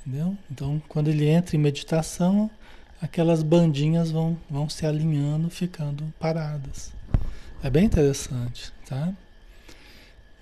[0.05, 0.37] Entendeu?
[0.51, 2.51] Então, quando ele entra em meditação,
[3.01, 6.91] aquelas bandinhas vão, vão se alinhando, ficando paradas.
[7.63, 9.13] É bem interessante, tá?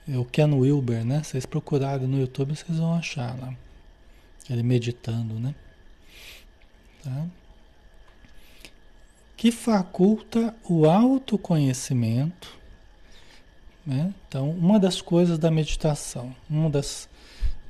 [0.07, 1.21] É o Ken Wilber, né?
[1.21, 3.53] Vocês procurarem no YouTube, vocês vão achar lá.
[4.49, 5.53] Ele meditando, né?
[7.03, 7.27] Tá?
[9.37, 12.60] Que faculta o autoconhecimento.
[13.85, 14.13] Né?
[14.27, 17.09] Então, uma das coisas da meditação, uma das,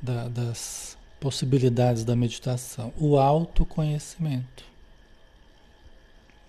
[0.02, 4.66] da, das possibilidades da meditação, o autoconhecimento.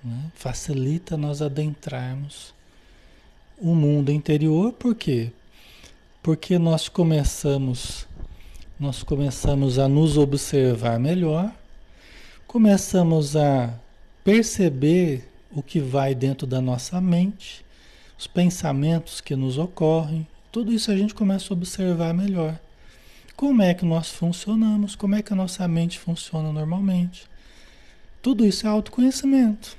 [0.03, 0.31] Né?
[0.35, 2.55] Facilita nós adentrarmos
[3.59, 5.31] o mundo interior, por quê?
[6.23, 8.07] Porque nós começamos,
[8.79, 11.53] nós começamos a nos observar melhor
[12.53, 13.73] começamos a
[14.23, 17.62] perceber o que vai dentro da nossa mente,
[18.23, 22.57] os pensamentos que nos ocorrem, tudo isso a gente começa a observar melhor.
[23.35, 27.27] Como é que nós funcionamos, como é que a nossa mente funciona normalmente.
[28.23, 29.77] Tudo isso é autoconhecimento.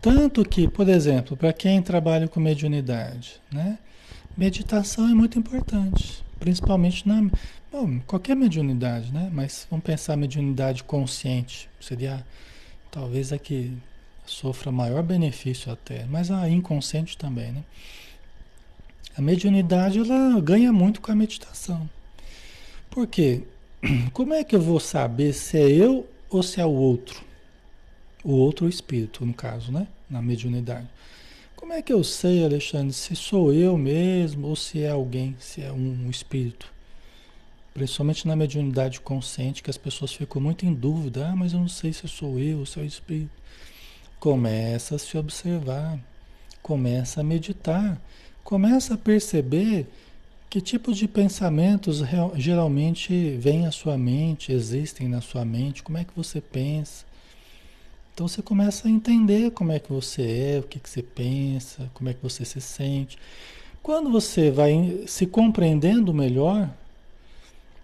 [0.00, 3.78] Tanto que, por exemplo, para quem trabalha com mediunidade, né?
[4.34, 7.20] Meditação é muito importante, principalmente na
[7.70, 9.28] Bom, qualquer mediunidade, né?
[9.30, 11.68] Mas vamos pensar mediunidade consciente.
[11.78, 12.24] Seria
[12.90, 13.76] talvez a que
[14.28, 16.04] sofra maior benefício até.
[16.06, 17.64] Mas a inconsciente também, né?
[19.16, 21.88] A mediunidade ela ganha muito com a meditação.
[22.90, 23.42] Por quê?
[24.12, 27.24] Como é que eu vou saber se é eu ou se é o outro?
[28.22, 29.88] O outro espírito, no caso, né?
[30.08, 30.86] Na mediunidade.
[31.56, 35.62] Como é que eu sei, Alexandre, se sou eu mesmo ou se é alguém, se
[35.62, 36.72] é um espírito?
[37.74, 41.28] Principalmente na mediunidade consciente, que as pessoas ficam muito em dúvida.
[41.28, 43.37] Ah, mas eu não sei se sou eu, se é o espírito.
[44.18, 45.98] Começa a se observar,
[46.62, 48.00] começa a meditar,
[48.42, 49.86] começa a perceber
[50.50, 52.02] que tipos de pensamentos
[52.34, 57.04] geralmente vêm à sua mente, existem na sua mente, como é que você pensa.
[58.14, 61.88] Então você começa a entender como é que você é, o que, que você pensa,
[61.94, 63.18] como é que você se sente.
[63.82, 66.68] Quando você vai se compreendendo melhor,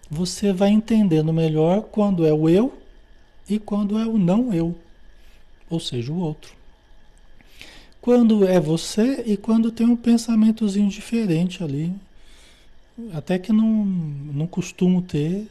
[0.09, 2.77] você vai entendendo melhor quando é o eu
[3.49, 4.75] e quando é o não eu,
[5.69, 6.53] ou seja, o outro.
[8.01, 11.91] Quando é você e quando tem um pensamentozinho diferente ali,
[13.13, 15.47] até que não, não costumo ter,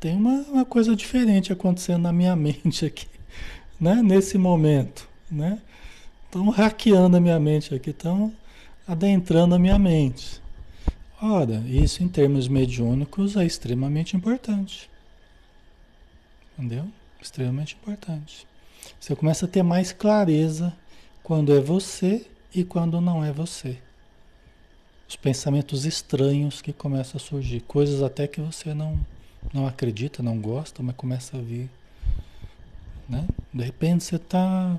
[0.00, 3.06] tem uma, uma coisa diferente acontecendo na minha mente aqui,
[3.80, 4.02] né?
[4.02, 5.08] nesse momento.
[5.30, 5.58] Né?
[6.24, 8.32] Estão hackeando a minha mente aqui, estão
[8.86, 10.42] adentrando a minha mente.
[11.20, 14.90] Ora, isso em termos mediúnicos é extremamente importante.
[16.58, 16.88] Entendeu?
[17.20, 18.44] Extremamente importante.
[19.02, 20.72] Você começa a ter mais clareza
[21.24, 22.24] quando é você
[22.54, 23.76] e quando não é você.
[25.08, 29.04] Os pensamentos estranhos que começam a surgir, coisas até que você não
[29.52, 31.68] não acredita, não gosta, mas começa a vir,
[33.08, 33.26] né?
[33.52, 34.78] De repente você tá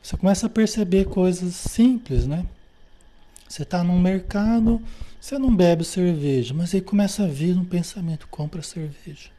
[0.00, 2.46] você começa a perceber coisas simples, né?
[3.48, 4.80] Você está num mercado,
[5.20, 9.30] você não bebe cerveja, mas aí começa a vir um pensamento, compra cerveja.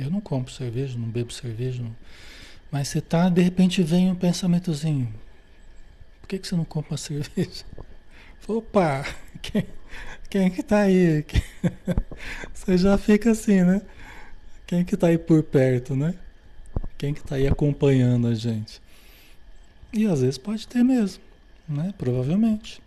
[0.00, 1.94] Eu não compro cerveja, não bebo cerveja, não.
[2.72, 5.12] mas você tá, de repente vem um pensamentozinho,
[6.22, 7.64] por que, que você não compra cerveja?
[8.48, 9.04] Opa,
[9.42, 9.66] quem,
[10.30, 11.24] quem que tá aí?
[12.52, 13.82] Você já fica assim, né?
[14.66, 16.14] Quem que tá aí por perto, né?
[16.98, 18.80] Quem que tá aí acompanhando a gente?
[19.92, 21.22] E às vezes pode ter mesmo,
[21.68, 21.94] né?
[21.96, 22.80] Provavelmente.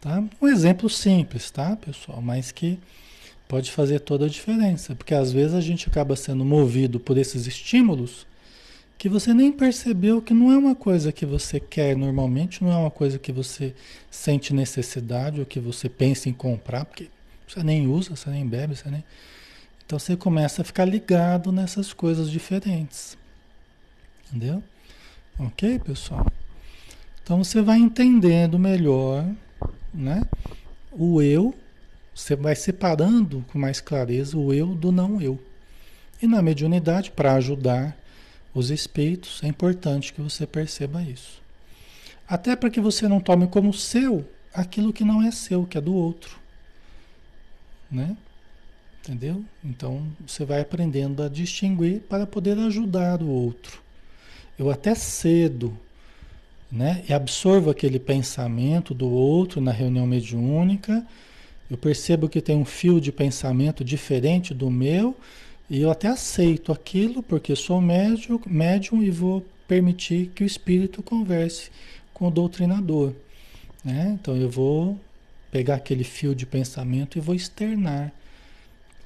[0.00, 0.22] Tá?
[0.40, 2.22] Um exemplo simples, tá, pessoal?
[2.22, 2.78] Mas que
[3.48, 7.46] pode fazer toda a diferença, porque às vezes a gente acaba sendo movido por esses
[7.46, 8.26] estímulos
[8.98, 12.76] que você nem percebeu que não é uma coisa que você quer normalmente, não é
[12.76, 13.72] uma coisa que você
[14.10, 17.08] sente necessidade ou que você pensa em comprar, porque
[17.46, 19.04] você nem usa, você nem bebe, você nem.
[19.86, 23.16] Então você começa a ficar ligado nessas coisas diferentes.
[24.26, 24.62] Entendeu?
[25.38, 26.26] Ok, pessoal?
[27.22, 29.24] Então você vai entendendo melhor,
[29.94, 30.22] né?
[30.90, 31.54] O eu,
[32.18, 35.38] você vai separando com mais clareza o eu do não eu.
[36.20, 37.96] E na mediunidade, para ajudar
[38.52, 41.40] os espíritos, é importante que você perceba isso.
[42.26, 45.80] Até para que você não tome como seu aquilo que não é seu, que é
[45.80, 46.36] do outro.
[47.88, 48.16] Né?
[49.00, 49.44] Entendeu?
[49.64, 53.80] Então você vai aprendendo a distinguir para poder ajudar o outro.
[54.58, 55.78] Eu até cedo,
[56.70, 57.04] né?
[57.08, 61.06] E absorvo aquele pensamento do outro na reunião mediúnica.
[61.70, 65.16] Eu percebo que tem um fio de pensamento diferente do meu
[65.68, 71.02] e eu até aceito aquilo porque sou médium, médium e vou permitir que o espírito
[71.02, 71.70] converse
[72.14, 73.12] com o doutrinador.
[73.84, 74.16] Né?
[74.18, 74.98] Então eu vou
[75.50, 78.12] pegar aquele fio de pensamento e vou externar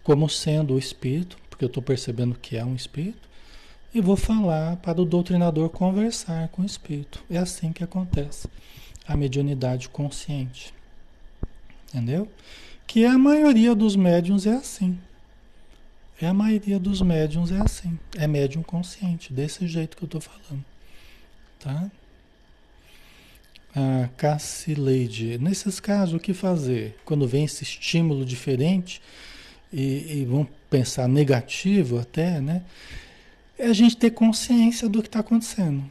[0.03, 3.29] como sendo o espírito, porque eu estou percebendo que é um espírito,
[3.95, 7.23] e vou falar para o doutrinador conversar com o espírito.
[7.31, 8.49] É assim que acontece
[9.07, 10.73] a mediunidade consciente.
[11.93, 12.27] Entendeu?
[12.87, 14.99] Que a maioria dos médiums é assim.
[16.21, 17.99] É a maioria dos médiums é assim.
[18.17, 20.65] É médium consciente, desse jeito que eu estou falando.
[21.59, 21.91] Tá?
[23.75, 25.39] A Cassileide.
[25.39, 26.97] Nesses casos, o que fazer?
[27.05, 29.03] Quando vem esse estímulo diferente
[29.73, 32.63] e, e vamos pensar negativo até, né?
[33.59, 35.85] É a gente ter consciência do que está acontecendo.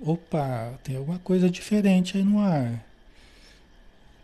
[0.00, 2.84] Opa, tem alguma coisa diferente aí no ar.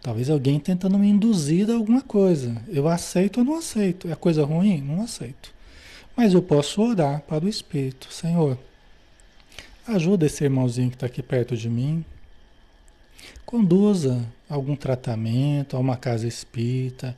[0.05, 2.63] Talvez alguém tentando me induzir a alguma coisa.
[2.69, 4.07] Eu aceito ou não aceito.
[4.07, 4.83] É coisa ruim?
[4.83, 5.51] Não aceito.
[6.15, 8.13] Mas eu posso orar para o Espírito.
[8.13, 8.59] Senhor,
[9.87, 12.05] ajuda esse irmãozinho que está aqui perto de mim.
[13.47, 17.17] Conduza algum tratamento a uma casa espírita,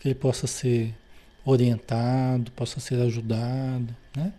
[0.00, 0.92] que ele possa ser
[1.44, 4.32] orientado, possa ser ajudado, né?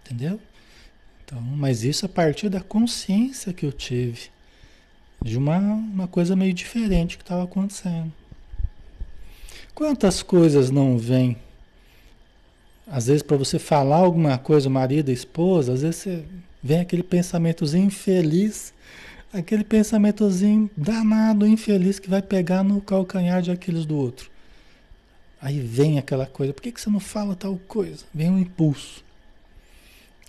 [0.00, 0.40] Entendeu?
[1.24, 4.36] Então, mas isso a partir da consciência que eu tive
[5.22, 8.12] de uma, uma coisa meio diferente que estava acontecendo.
[9.74, 11.36] Quantas coisas não vêm?
[12.86, 16.24] Às vezes, para você falar alguma coisa, marido, esposa, às vezes
[16.62, 18.72] vem aquele pensamentozinho infeliz,
[19.32, 24.30] aquele pensamentozinho danado, infeliz, que vai pegar no calcanhar de aqueles do outro.
[25.40, 28.04] Aí vem aquela coisa, por que, que você não fala tal coisa?
[28.12, 29.04] Vem um impulso.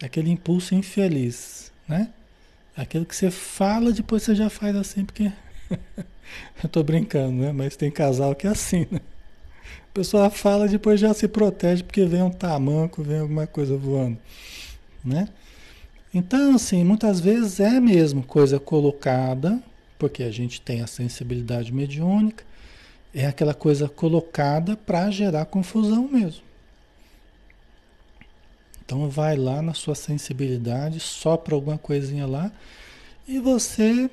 [0.01, 2.09] Aquele impulso infeliz, né?
[2.75, 5.31] Aquilo que você fala, depois você já faz assim, porque.
[6.63, 7.51] Eu tô brincando, né?
[7.51, 9.01] Mas tem casal que é assim, né?
[9.89, 14.17] A pessoa fala, depois já se protege porque vem um tamanco, vem alguma coisa voando,
[15.03, 15.27] né?
[16.13, 19.61] Então, assim, muitas vezes é mesmo coisa colocada,
[19.97, 22.43] porque a gente tem a sensibilidade mediúnica,
[23.13, 26.48] é aquela coisa colocada para gerar confusão mesmo.
[28.89, 32.51] Então vai lá na sua sensibilidade, sopra alguma coisinha lá
[33.27, 34.09] e você,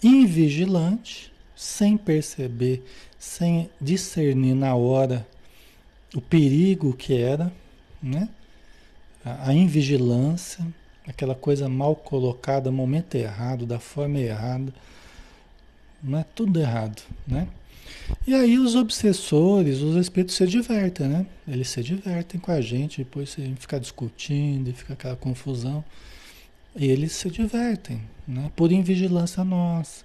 [0.00, 2.84] invigilante, sem perceber,
[3.18, 5.26] sem discernir na hora
[6.14, 7.52] o perigo que era,
[8.00, 8.28] né?
[9.24, 10.64] A, a invigilância,
[11.08, 14.72] aquela coisa mal colocada, momento errado, da forma errada,
[16.00, 17.48] não é tudo errado, né?
[18.26, 21.26] E aí os obsessores, os espíritos se divertem, né?
[21.46, 25.84] Eles se divertem com a gente, depois gente fica discutindo, fica aquela confusão.
[26.76, 28.50] E eles se divertem, né?
[28.56, 30.04] Por invigilância nossa.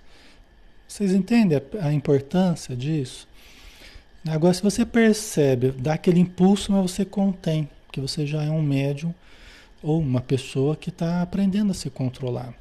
[0.88, 3.28] Vocês entendem a, a importância disso?
[4.28, 8.62] Agora, se você percebe, dá aquele impulso, mas você contém, porque você já é um
[8.62, 9.14] médium
[9.82, 12.54] ou uma pessoa que está aprendendo a se controlar.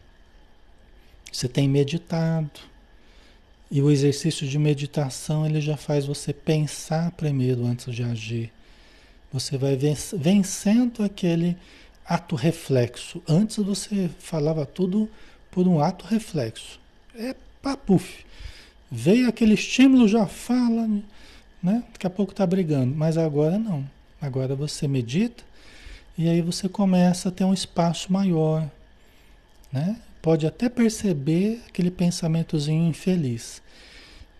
[1.33, 2.61] Você tem meditado,
[3.71, 8.51] e o exercício de meditação ele já faz você pensar primeiro antes de agir.
[9.33, 9.77] Você vai
[10.17, 11.57] vencendo aquele
[12.05, 13.23] ato reflexo.
[13.29, 15.09] Antes você falava tudo
[15.51, 16.81] por um ato reflexo.
[17.15, 18.25] É papuf.
[18.91, 20.89] Veio aquele estímulo, já fala,
[21.63, 21.85] né?
[21.93, 22.95] Daqui a pouco está brigando.
[22.95, 23.89] Mas agora não.
[24.21, 25.45] Agora você medita
[26.17, 28.69] e aí você começa a ter um espaço maior,
[29.71, 30.01] né?
[30.21, 33.63] Pode até perceber aquele pensamentozinho infeliz,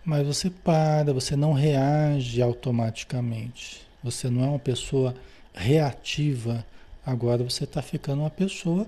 [0.03, 3.81] mas você para, você não reage automaticamente.
[4.03, 5.13] Você não é uma pessoa
[5.53, 6.65] reativa.
[7.05, 8.87] Agora você está ficando uma pessoa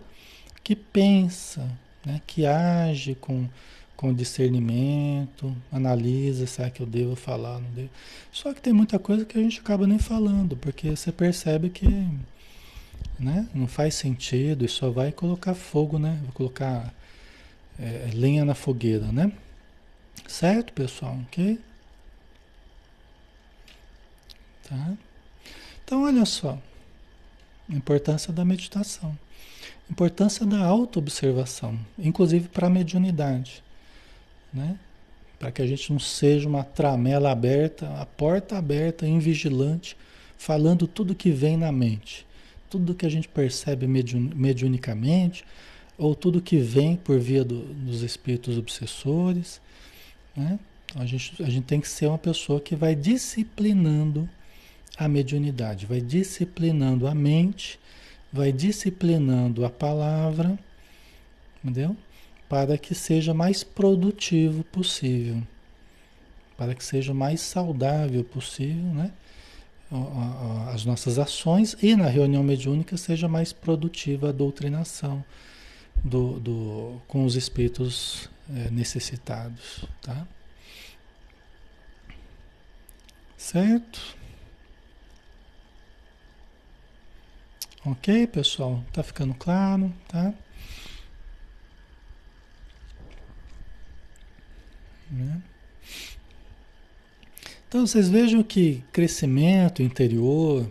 [0.64, 1.70] que pensa,
[2.06, 2.22] né?
[2.26, 3.48] que age com,
[3.96, 7.90] com discernimento, analisa, será que eu devo falar, não devo.
[8.32, 12.08] Só que tem muita coisa que a gente acaba nem falando, porque você percebe que
[13.22, 13.48] né?
[13.54, 16.20] não faz sentido e só vai colocar fogo, né?
[16.24, 16.94] Vai colocar
[17.80, 19.32] é, lenha na fogueira, né?
[20.28, 21.18] Certo, pessoal?
[21.28, 21.60] Ok?
[24.68, 24.94] Tá?
[25.84, 26.58] Então, olha só.
[27.70, 29.18] Importância da meditação.
[29.90, 33.64] Importância da autoobservação, inclusive para a mediunidade.
[34.54, 34.78] Né?
[35.38, 39.98] Para que a gente não seja uma tramela aberta, a porta aberta, invigilante,
[40.38, 42.26] falando tudo que vem na mente.
[42.72, 45.46] Tudo que a gente percebe mediunicamente,
[45.98, 49.62] ou tudo que vem por via do, dos espíritos obsessores.
[50.36, 50.60] Né?
[50.86, 54.28] Então, a, gente, a gente tem que ser uma pessoa que vai disciplinando
[54.98, 57.80] a mediunidade, vai disciplinando a mente,
[58.32, 60.58] vai disciplinando a palavra,
[61.64, 61.96] entendeu?
[62.50, 65.42] Para que seja mais produtivo possível,
[66.58, 69.12] para que seja mais saudável possível, né?
[70.74, 75.24] As nossas ações e na reunião mediúnica seja mais produtiva a doutrinação
[75.98, 80.26] do, do, com os espíritos é, necessitados, tá?
[83.38, 84.16] Certo?
[87.86, 88.84] Ok, pessoal?
[88.94, 90.34] Tá ficando claro, tá?
[95.10, 95.42] Né?
[97.72, 100.70] Então vocês vejam que crescimento interior,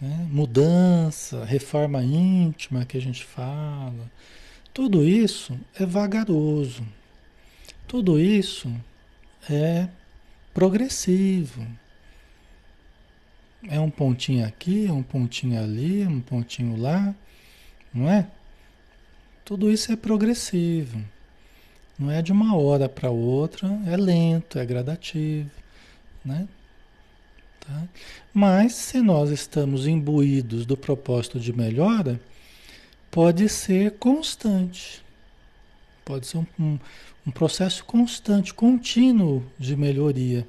[0.00, 0.28] né?
[0.30, 4.08] mudança, reforma íntima que a gente fala,
[4.72, 6.86] tudo isso é vagaroso,
[7.88, 8.72] tudo isso
[9.50, 9.88] é
[10.54, 11.66] progressivo.
[13.68, 17.12] É um pontinho aqui, é um pontinho ali, um pontinho lá,
[17.92, 18.28] não é?
[19.44, 21.04] Tudo isso é progressivo.
[22.02, 25.48] Não é de uma hora para outra, é lento, é gradativo,
[26.24, 26.48] né?
[27.60, 27.84] Tá?
[28.34, 32.20] Mas se nós estamos imbuídos do propósito de melhora,
[33.08, 35.00] pode ser constante.
[36.04, 36.78] Pode ser um, um,
[37.24, 40.44] um processo constante, contínuo de melhoria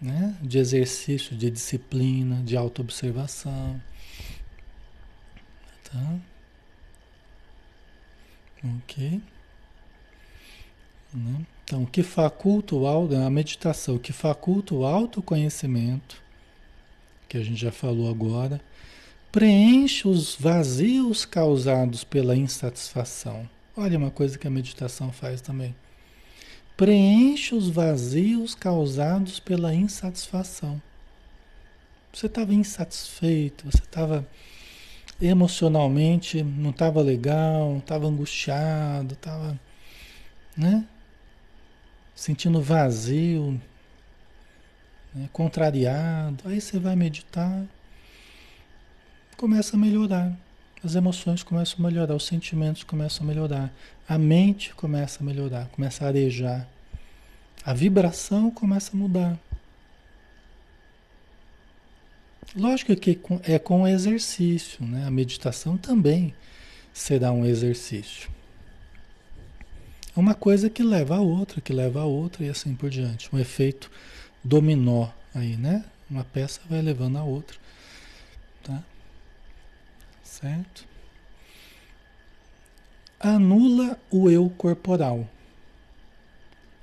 [0.00, 0.34] né?
[0.40, 3.78] de exercício, de disciplina, de autoobservação.
[5.84, 6.16] Tá?
[8.78, 9.20] Ok?
[11.14, 11.46] Né?
[11.64, 16.22] Então, que faculta o auto, a meditação, que faculta o autoconhecimento,
[17.28, 18.60] que a gente já falou agora,
[19.32, 23.48] preenche os vazios causados pela insatisfação.
[23.76, 25.74] Olha uma coisa que a meditação faz também
[26.76, 30.80] preenche os vazios causados pela insatisfação.
[32.12, 34.26] Você estava insatisfeito, você estava
[35.20, 39.58] emocionalmente, não estava legal, estava angustiado, estava,
[40.56, 40.84] né?
[42.14, 43.60] Sentindo vazio,
[45.14, 45.28] né?
[45.32, 46.42] contrariado.
[46.44, 47.64] Aí você vai meditar,
[49.36, 50.32] começa a melhorar.
[50.82, 53.72] As emoções começam a melhorar, os sentimentos começam a melhorar,
[54.06, 56.68] a mente começa a melhorar, começa a arejar,
[57.64, 59.38] a vibração começa a mudar.
[62.54, 65.06] Lógico que é com exercício, né?
[65.06, 66.34] A meditação também
[66.92, 68.30] será um exercício.
[70.16, 73.28] Uma coisa que leva a outra, que leva a outra e assim por diante.
[73.34, 73.90] Um efeito
[74.44, 75.84] dominó aí, né?
[76.08, 77.56] Uma peça vai levando a outra.
[78.62, 78.80] Tá?
[80.22, 80.86] Certo?
[83.18, 85.28] Anula o eu corporal.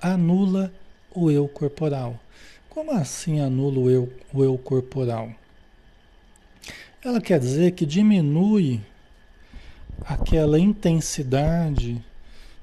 [0.01, 0.73] Anula
[1.13, 2.19] o eu corporal.
[2.69, 5.31] Como assim anula o eu, o eu corporal?
[7.03, 8.81] Ela quer dizer que diminui
[10.05, 12.03] aquela intensidade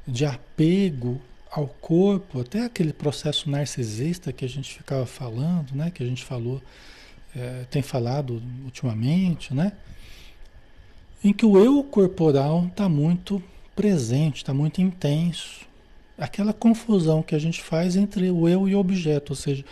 [0.09, 5.91] de apego ao corpo, até aquele processo narcisista que a gente ficava falando, né?
[5.91, 6.61] Que a gente falou,
[7.37, 9.73] é, tem falado ultimamente, né?
[11.23, 13.43] em que o eu corporal está muito
[13.75, 15.67] presente, está muito intenso.
[16.17, 19.65] Aquela confusão que a gente faz entre o eu e o objeto, ou seja,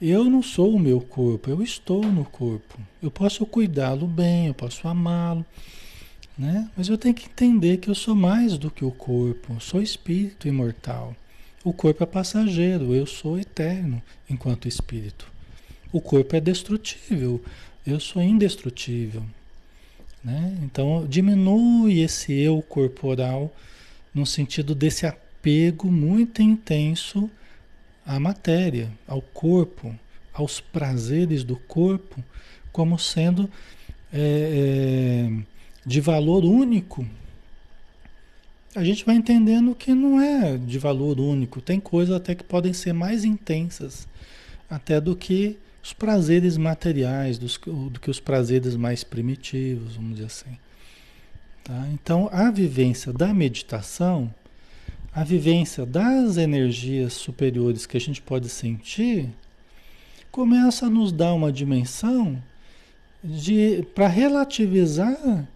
[0.00, 2.78] eu não sou o meu corpo, eu estou no corpo.
[3.02, 5.44] Eu posso cuidá-lo bem, eu posso amá-lo,
[6.36, 6.70] né?
[6.76, 10.48] Mas eu tenho que entender que eu sou mais do que o corpo, sou espírito
[10.48, 11.14] imortal.
[11.64, 15.30] O corpo é passageiro, eu sou eterno enquanto espírito.
[15.92, 17.40] O corpo é destrutível,
[17.86, 19.22] eu sou indestrutível.
[20.24, 20.58] Né?
[20.62, 23.54] Então diminui esse eu corporal
[24.14, 27.30] no sentido desse apego muito intenso
[28.06, 29.94] à matéria, ao corpo,
[30.32, 32.22] aos prazeres do corpo,
[32.72, 33.50] como sendo
[34.12, 35.42] é, é,
[35.84, 37.06] de valor único.
[38.74, 41.60] a gente vai entendendo que não é de valor único.
[41.60, 44.08] Tem coisas até que podem ser mais intensas
[44.70, 50.26] até do que os prazeres materiais, dos, do que os prazeres mais primitivos, vamos dizer
[50.26, 50.58] assim.
[51.64, 51.86] Tá?
[51.92, 54.32] Então, a vivência da meditação,
[55.14, 59.28] a vivência das energias superiores que a gente pode sentir,
[60.30, 62.42] começa a nos dar uma dimensão
[63.94, 65.46] para relativizar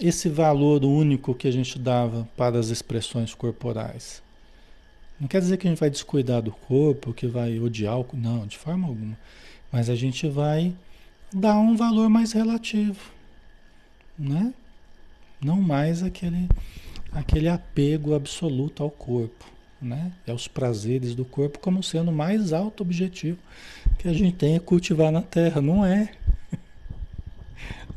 [0.00, 4.22] esse valor único que a gente dava para as expressões corporais.
[5.20, 8.46] Não quer dizer que a gente vai descuidar do corpo, que vai odiar o não,
[8.46, 9.18] de forma alguma.
[9.72, 10.72] Mas a gente vai
[11.32, 13.00] dar um valor mais relativo,
[14.18, 14.54] né?
[15.40, 16.48] Não mais aquele
[17.12, 19.44] aquele apego absoluto ao corpo,
[19.80, 20.12] né?
[20.26, 23.38] É os prazeres do corpo como sendo o mais alto objetivo
[23.98, 26.10] que a gente tem é cultivar na Terra, não é?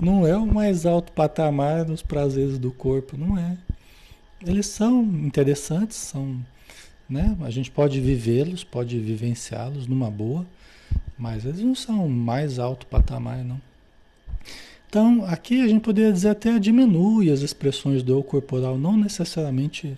[0.02, 3.56] Não é o mais alto patamar dos prazeres do corpo, não é.
[4.44, 6.44] Eles são interessantes, são,
[7.08, 7.38] né?
[7.42, 10.44] A gente pode vivê-los, pode vivenciá-los numa boa,
[11.20, 13.62] mas eles não são o mais alto patamar, não.
[14.90, 19.96] Então, aqui a gente poderia dizer até diminui as expressões do eu corporal, não necessariamente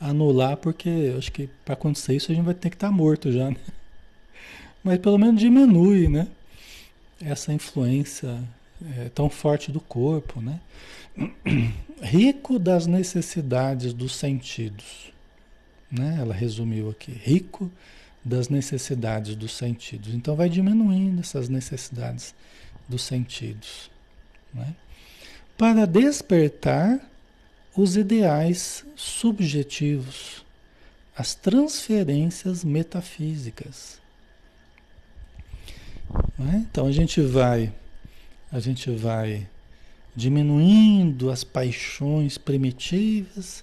[0.00, 3.30] anular, porque acho que para acontecer isso a gente vai ter que estar tá morto
[3.30, 3.56] já, né?
[4.82, 6.26] Mas pelo menos diminui, né?
[7.20, 8.42] Essa influência
[8.96, 10.60] é, tão forte do corpo, né?
[12.00, 15.12] Rico das necessidades dos sentidos,
[15.90, 16.18] né?
[16.20, 17.70] Ela resumiu aqui, rico
[18.24, 20.14] das necessidades dos sentidos.
[20.14, 22.34] Então vai diminuindo essas necessidades
[22.88, 23.90] dos sentidos,
[24.54, 24.74] né?
[25.56, 27.00] Para despertar
[27.76, 30.44] os ideais subjetivos,
[31.16, 34.00] as transferências metafísicas.
[36.38, 36.66] Né?
[36.70, 37.72] Então a gente vai
[38.50, 39.46] a gente vai
[40.14, 43.62] diminuindo as paixões primitivas,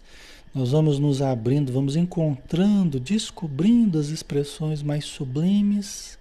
[0.54, 6.18] nós vamos nos abrindo, vamos encontrando, descobrindo as expressões mais sublimes,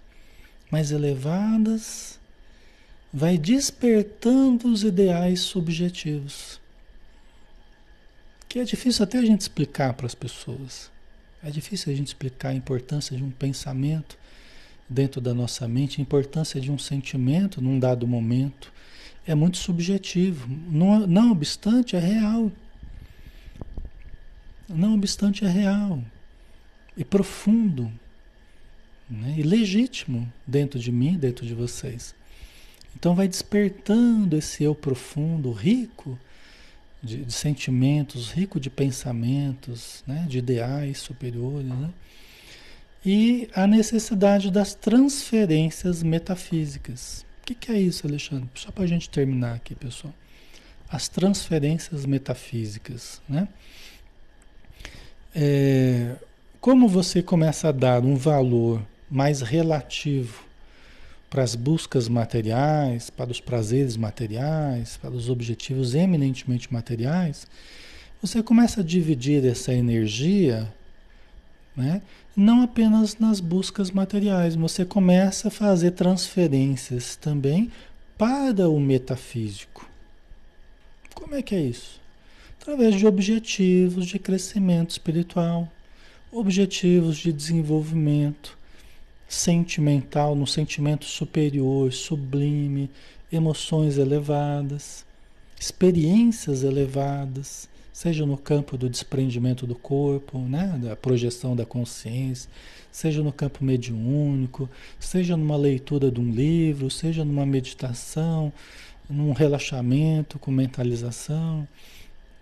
[0.70, 2.18] mais elevadas,
[3.12, 6.60] vai despertando os ideais subjetivos.
[8.48, 10.90] Que é difícil até a gente explicar para as pessoas.
[11.42, 14.18] É difícil a gente explicar a importância de um pensamento
[14.94, 18.72] dentro da nossa mente, a importância de um sentimento num dado momento
[19.26, 20.48] é muito subjetivo.
[20.70, 22.50] Não, não obstante, é real.
[24.68, 26.02] Não obstante, é real
[26.96, 27.90] e profundo
[29.08, 29.34] né?
[29.36, 32.14] e legítimo dentro de mim, dentro de vocês.
[32.96, 36.18] Então, vai despertando esse eu profundo, rico
[37.02, 40.24] de, de sentimentos, rico de pensamentos, né?
[40.28, 41.66] de ideais superiores.
[41.68, 41.90] Né?
[43.04, 47.24] E a necessidade das transferências metafísicas.
[47.42, 48.48] O que, que é isso, Alexandre?
[48.54, 50.14] Só para a gente terminar aqui, pessoal.
[50.88, 53.48] As transferências metafísicas, né?
[55.34, 56.16] É,
[56.60, 58.80] como você começa a dar um valor
[59.10, 60.44] mais relativo
[61.28, 67.46] para as buscas materiais, para os prazeres materiais, para os objetivos eminentemente materiais,
[68.22, 70.72] você começa a dividir essa energia
[71.76, 72.02] né?
[72.36, 77.70] Não apenas nas buscas materiais, você começa a fazer transferências também
[78.18, 79.88] para o metafísico.
[81.14, 82.00] Como é que é isso?
[82.60, 85.68] Através de objetivos de crescimento espiritual,
[86.32, 88.58] objetivos de desenvolvimento
[89.28, 92.90] sentimental, no sentimento superior, sublime,
[93.30, 95.04] emoções elevadas,
[95.58, 102.50] experiências elevadas seja no campo do desprendimento do corpo, né, da projeção da consciência,
[102.90, 104.68] seja no campo mediúnico,
[104.98, 108.52] seja numa leitura de um livro, seja numa meditação,
[109.08, 111.68] num relaxamento com mentalização,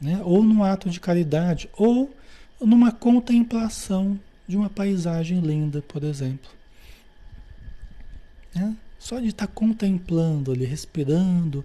[0.00, 2.10] né, ou num ato de caridade, ou
[2.58, 6.50] numa contemplação de uma paisagem linda, por exemplo.
[8.54, 8.74] Né?
[8.98, 11.62] Só de estar contemplando ali, respirando,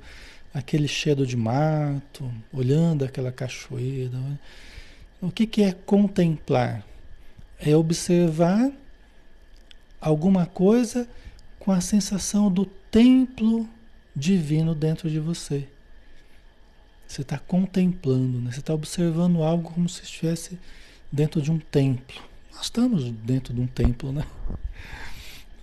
[0.54, 4.18] aquele cheiro de mato, olhando aquela cachoeira.
[5.22, 6.86] O que, que é contemplar?
[7.60, 8.72] É observar
[10.00, 11.08] alguma coisa
[11.60, 13.68] com a sensação do templo
[14.16, 15.68] divino dentro de você.
[17.08, 18.52] Você está contemplando, né?
[18.52, 20.60] você está observando algo como se estivesse
[21.12, 22.22] dentro de um templo.
[22.54, 24.26] Nós estamos dentro de um templo, né?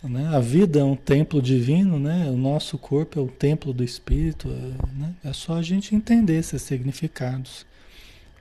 [0.08, 0.28] Né?
[0.28, 2.28] A vida é um templo divino, né?
[2.28, 4.50] o nosso corpo é o templo do Espírito.
[4.50, 5.14] É, né?
[5.24, 7.64] é só a gente entender esses significados,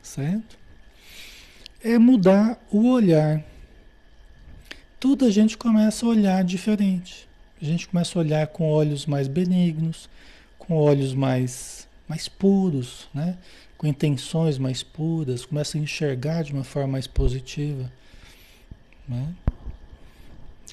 [0.02, 0.58] certo?
[1.82, 3.44] É mudar o olhar.
[5.00, 7.28] Tudo a gente começa a olhar diferente.
[7.62, 10.10] A gente começa a olhar com olhos mais benignos,
[10.58, 13.38] com olhos mais, mais puros, né?
[13.78, 17.92] com intenções mais puras, começa a enxergar de uma forma mais positiva.
[19.08, 19.34] Né?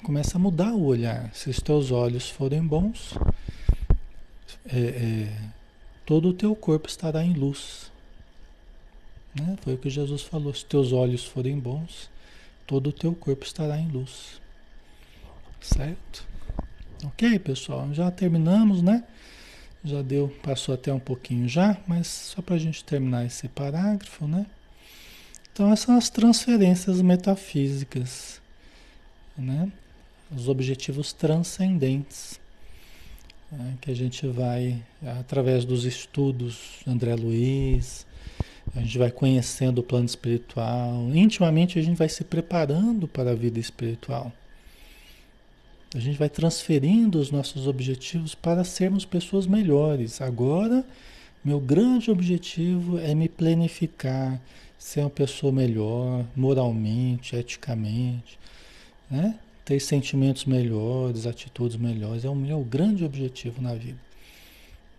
[0.02, 1.30] Começa a mudar o olhar.
[1.34, 3.14] Se os teus olhos forem bons,
[4.66, 5.50] é, é,
[6.06, 7.92] todo o teu corpo estará em luz.
[9.34, 9.58] Né?
[9.62, 10.54] Foi o que Jesus falou.
[10.54, 12.08] Se teus olhos forem bons,
[12.66, 14.40] todo o teu corpo estará em luz.
[15.60, 16.26] Certo?
[17.04, 17.92] Ok, pessoal?
[17.92, 19.04] Já terminamos, né?
[19.84, 24.26] Já deu, passou até um pouquinho já, mas só para a gente terminar esse parágrafo,
[24.26, 24.46] né?
[25.52, 28.40] Então, essas são as transferências metafísicas,
[29.36, 29.70] né?
[30.34, 32.40] Os objetivos transcendentes,
[33.50, 33.74] né?
[33.80, 34.82] que a gente vai,
[35.18, 38.06] através dos estudos, André Luiz,
[38.74, 43.34] a gente vai conhecendo o plano espiritual, intimamente a gente vai se preparando para a
[43.34, 44.32] vida espiritual.
[45.92, 50.20] A gente vai transferindo os nossos objetivos para sermos pessoas melhores.
[50.20, 50.84] Agora,
[51.44, 54.40] meu grande objetivo é me planificar,
[54.78, 58.38] ser uma pessoa melhor, moralmente, eticamente,
[59.10, 59.36] né?
[59.70, 62.24] Ter sentimentos melhores, atitudes melhores.
[62.24, 64.00] É o meu grande objetivo na vida.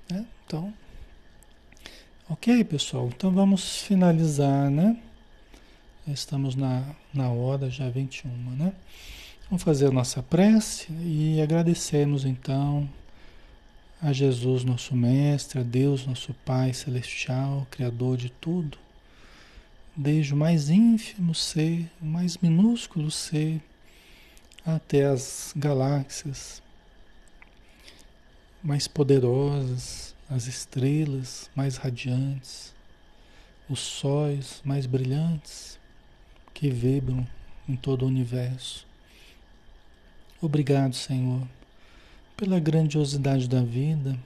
[0.09, 0.26] Né?
[0.45, 0.74] Então,
[2.30, 3.09] ok, pessoal.
[3.13, 4.97] Então vamos finalizar, né?
[6.07, 8.72] Estamos na, na hora já 21, né?
[9.49, 12.89] Vamos fazer a nossa prece e agradecemos então
[14.01, 18.78] a Jesus, nosso Mestre, a Deus, nosso Pai Celestial, Criador de tudo,
[19.93, 23.61] desde o mais ínfimo ser, o mais minúsculo ser,
[24.66, 26.62] até as galáxias
[28.62, 32.74] mais poderosas, as estrelas mais radiantes,
[33.68, 35.80] os sóis mais brilhantes
[36.53, 37.28] que vibram
[37.68, 38.86] em todo o universo.
[40.39, 41.47] Obrigado, Senhor,
[42.38, 44.18] pela grandiosidade da vida.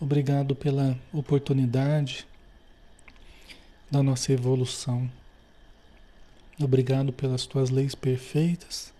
[0.00, 2.26] Obrigado pela oportunidade
[3.90, 5.10] da nossa evolução.
[6.60, 8.92] Obrigado pelas tuas leis perfeitas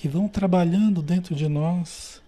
[0.00, 2.22] que vão trabalhando dentro de nós,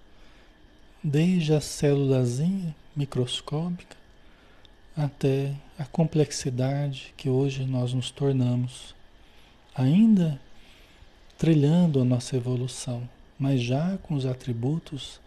[1.03, 3.97] desde a célulazinha microscópica
[4.95, 8.95] até a complexidade que hoje nós nos tornamos.
[9.75, 10.39] Ainda
[11.39, 13.09] trilhando a nossa evolução,
[13.39, 15.19] mas já com os atributos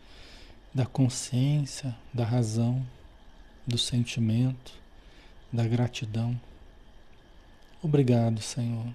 [0.72, 2.86] da consciência, da razão,
[3.66, 4.72] do sentimento,
[5.52, 6.40] da gratidão.
[7.82, 8.86] Obrigado, Senhor.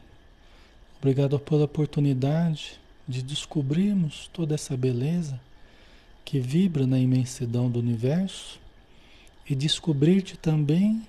[1.00, 2.78] Obrigado pela oportunidade
[3.10, 5.38] de descobrirmos toda essa beleza
[6.24, 8.60] que vibra na imensidão do universo
[9.48, 11.04] e descobrir-te também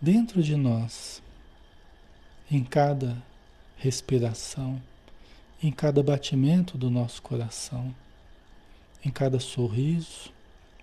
[0.00, 1.22] dentro de nós,
[2.50, 3.22] em cada
[3.76, 4.80] respiração,
[5.62, 7.94] em cada batimento do nosso coração,
[9.04, 10.32] em cada sorriso,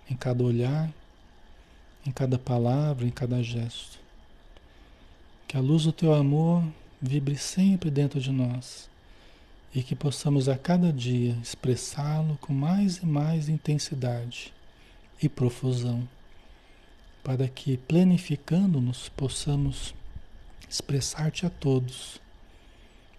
[0.08, 0.88] em cada olhar,
[2.06, 3.98] em cada palavra, em cada gesto.
[5.48, 6.64] Que a luz do teu amor
[7.02, 8.89] vibre sempre dentro de nós
[9.74, 14.52] e que possamos a cada dia expressá-lo com mais e mais intensidade
[15.22, 16.08] e profusão,
[17.22, 19.94] para que, planificando-nos, possamos
[20.68, 22.20] expressar-te a todos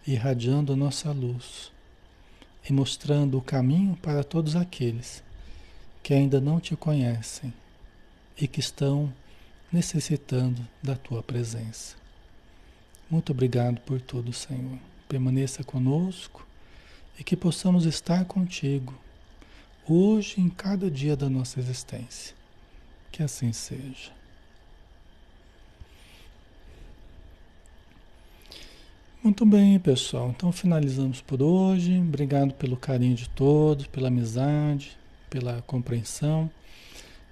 [0.07, 1.71] irradiando a nossa luz
[2.67, 5.23] e mostrando o caminho para todos aqueles
[6.01, 7.53] que ainda não te conhecem
[8.39, 9.13] e que estão
[9.71, 11.95] necessitando da tua presença.
[13.09, 14.90] Muito obrigado por tudo, Senhor.
[15.11, 16.47] Permaneça conosco
[17.19, 18.93] e que possamos estar contigo
[19.85, 22.33] hoje em cada dia da nossa existência.
[23.11, 24.13] Que assim seja.
[29.21, 30.29] Muito bem, pessoal.
[30.29, 31.99] Então finalizamos por hoje.
[31.99, 34.97] Obrigado pelo carinho de todos, pela amizade,
[35.29, 36.49] pela compreensão.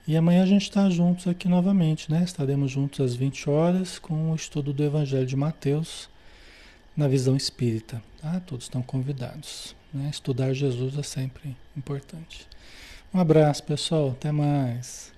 [0.06, 2.26] E amanhã a gente está juntos aqui novamente, né?
[2.26, 6.10] Estaremos juntos às 20 horas com o estudo do Evangelho de Mateus
[7.00, 8.04] na visão espírita.
[8.22, 9.74] Ah, todos estão convidados.
[9.94, 10.10] Né?
[10.12, 12.46] Estudar Jesus é sempre importante.
[13.14, 14.10] Um abraço, pessoal.
[14.10, 15.14] Até mais.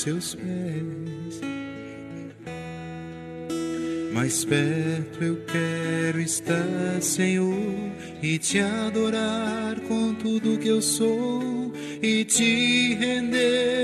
[0.00, 1.40] Seus pés.
[4.12, 7.54] Mais perto eu quero estar, Senhor,
[8.22, 11.72] e te adorar com tudo que eu sou
[12.02, 13.79] e te render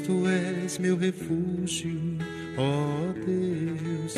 [0.00, 2.18] tu és meu refúgio,
[2.56, 4.14] ó Deus.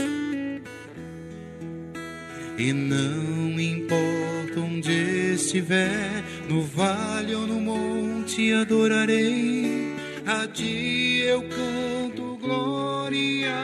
[2.58, 9.94] E não importa onde estiver, no vale ou no monte adorarei.
[10.26, 13.54] A ti eu canto glória,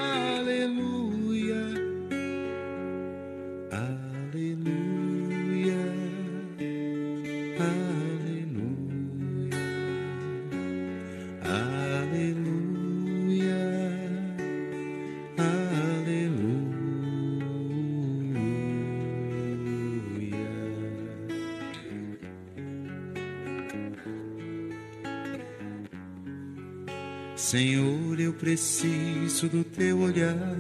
[28.43, 30.59] preciso do teu olhar,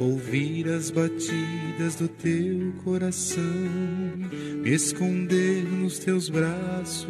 [0.00, 3.42] ouvir as batidas do teu coração,
[4.62, 7.06] me esconder nos teus braços,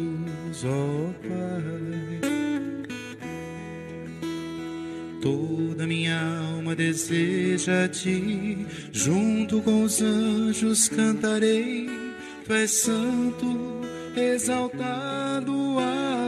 [0.65, 2.19] ó Pai.
[5.21, 6.19] Toda minha
[6.51, 11.89] alma deseja a ti, junto com os anjos cantarei.
[12.45, 13.81] Tu és santo,
[14.17, 16.26] exaltado, aleluia.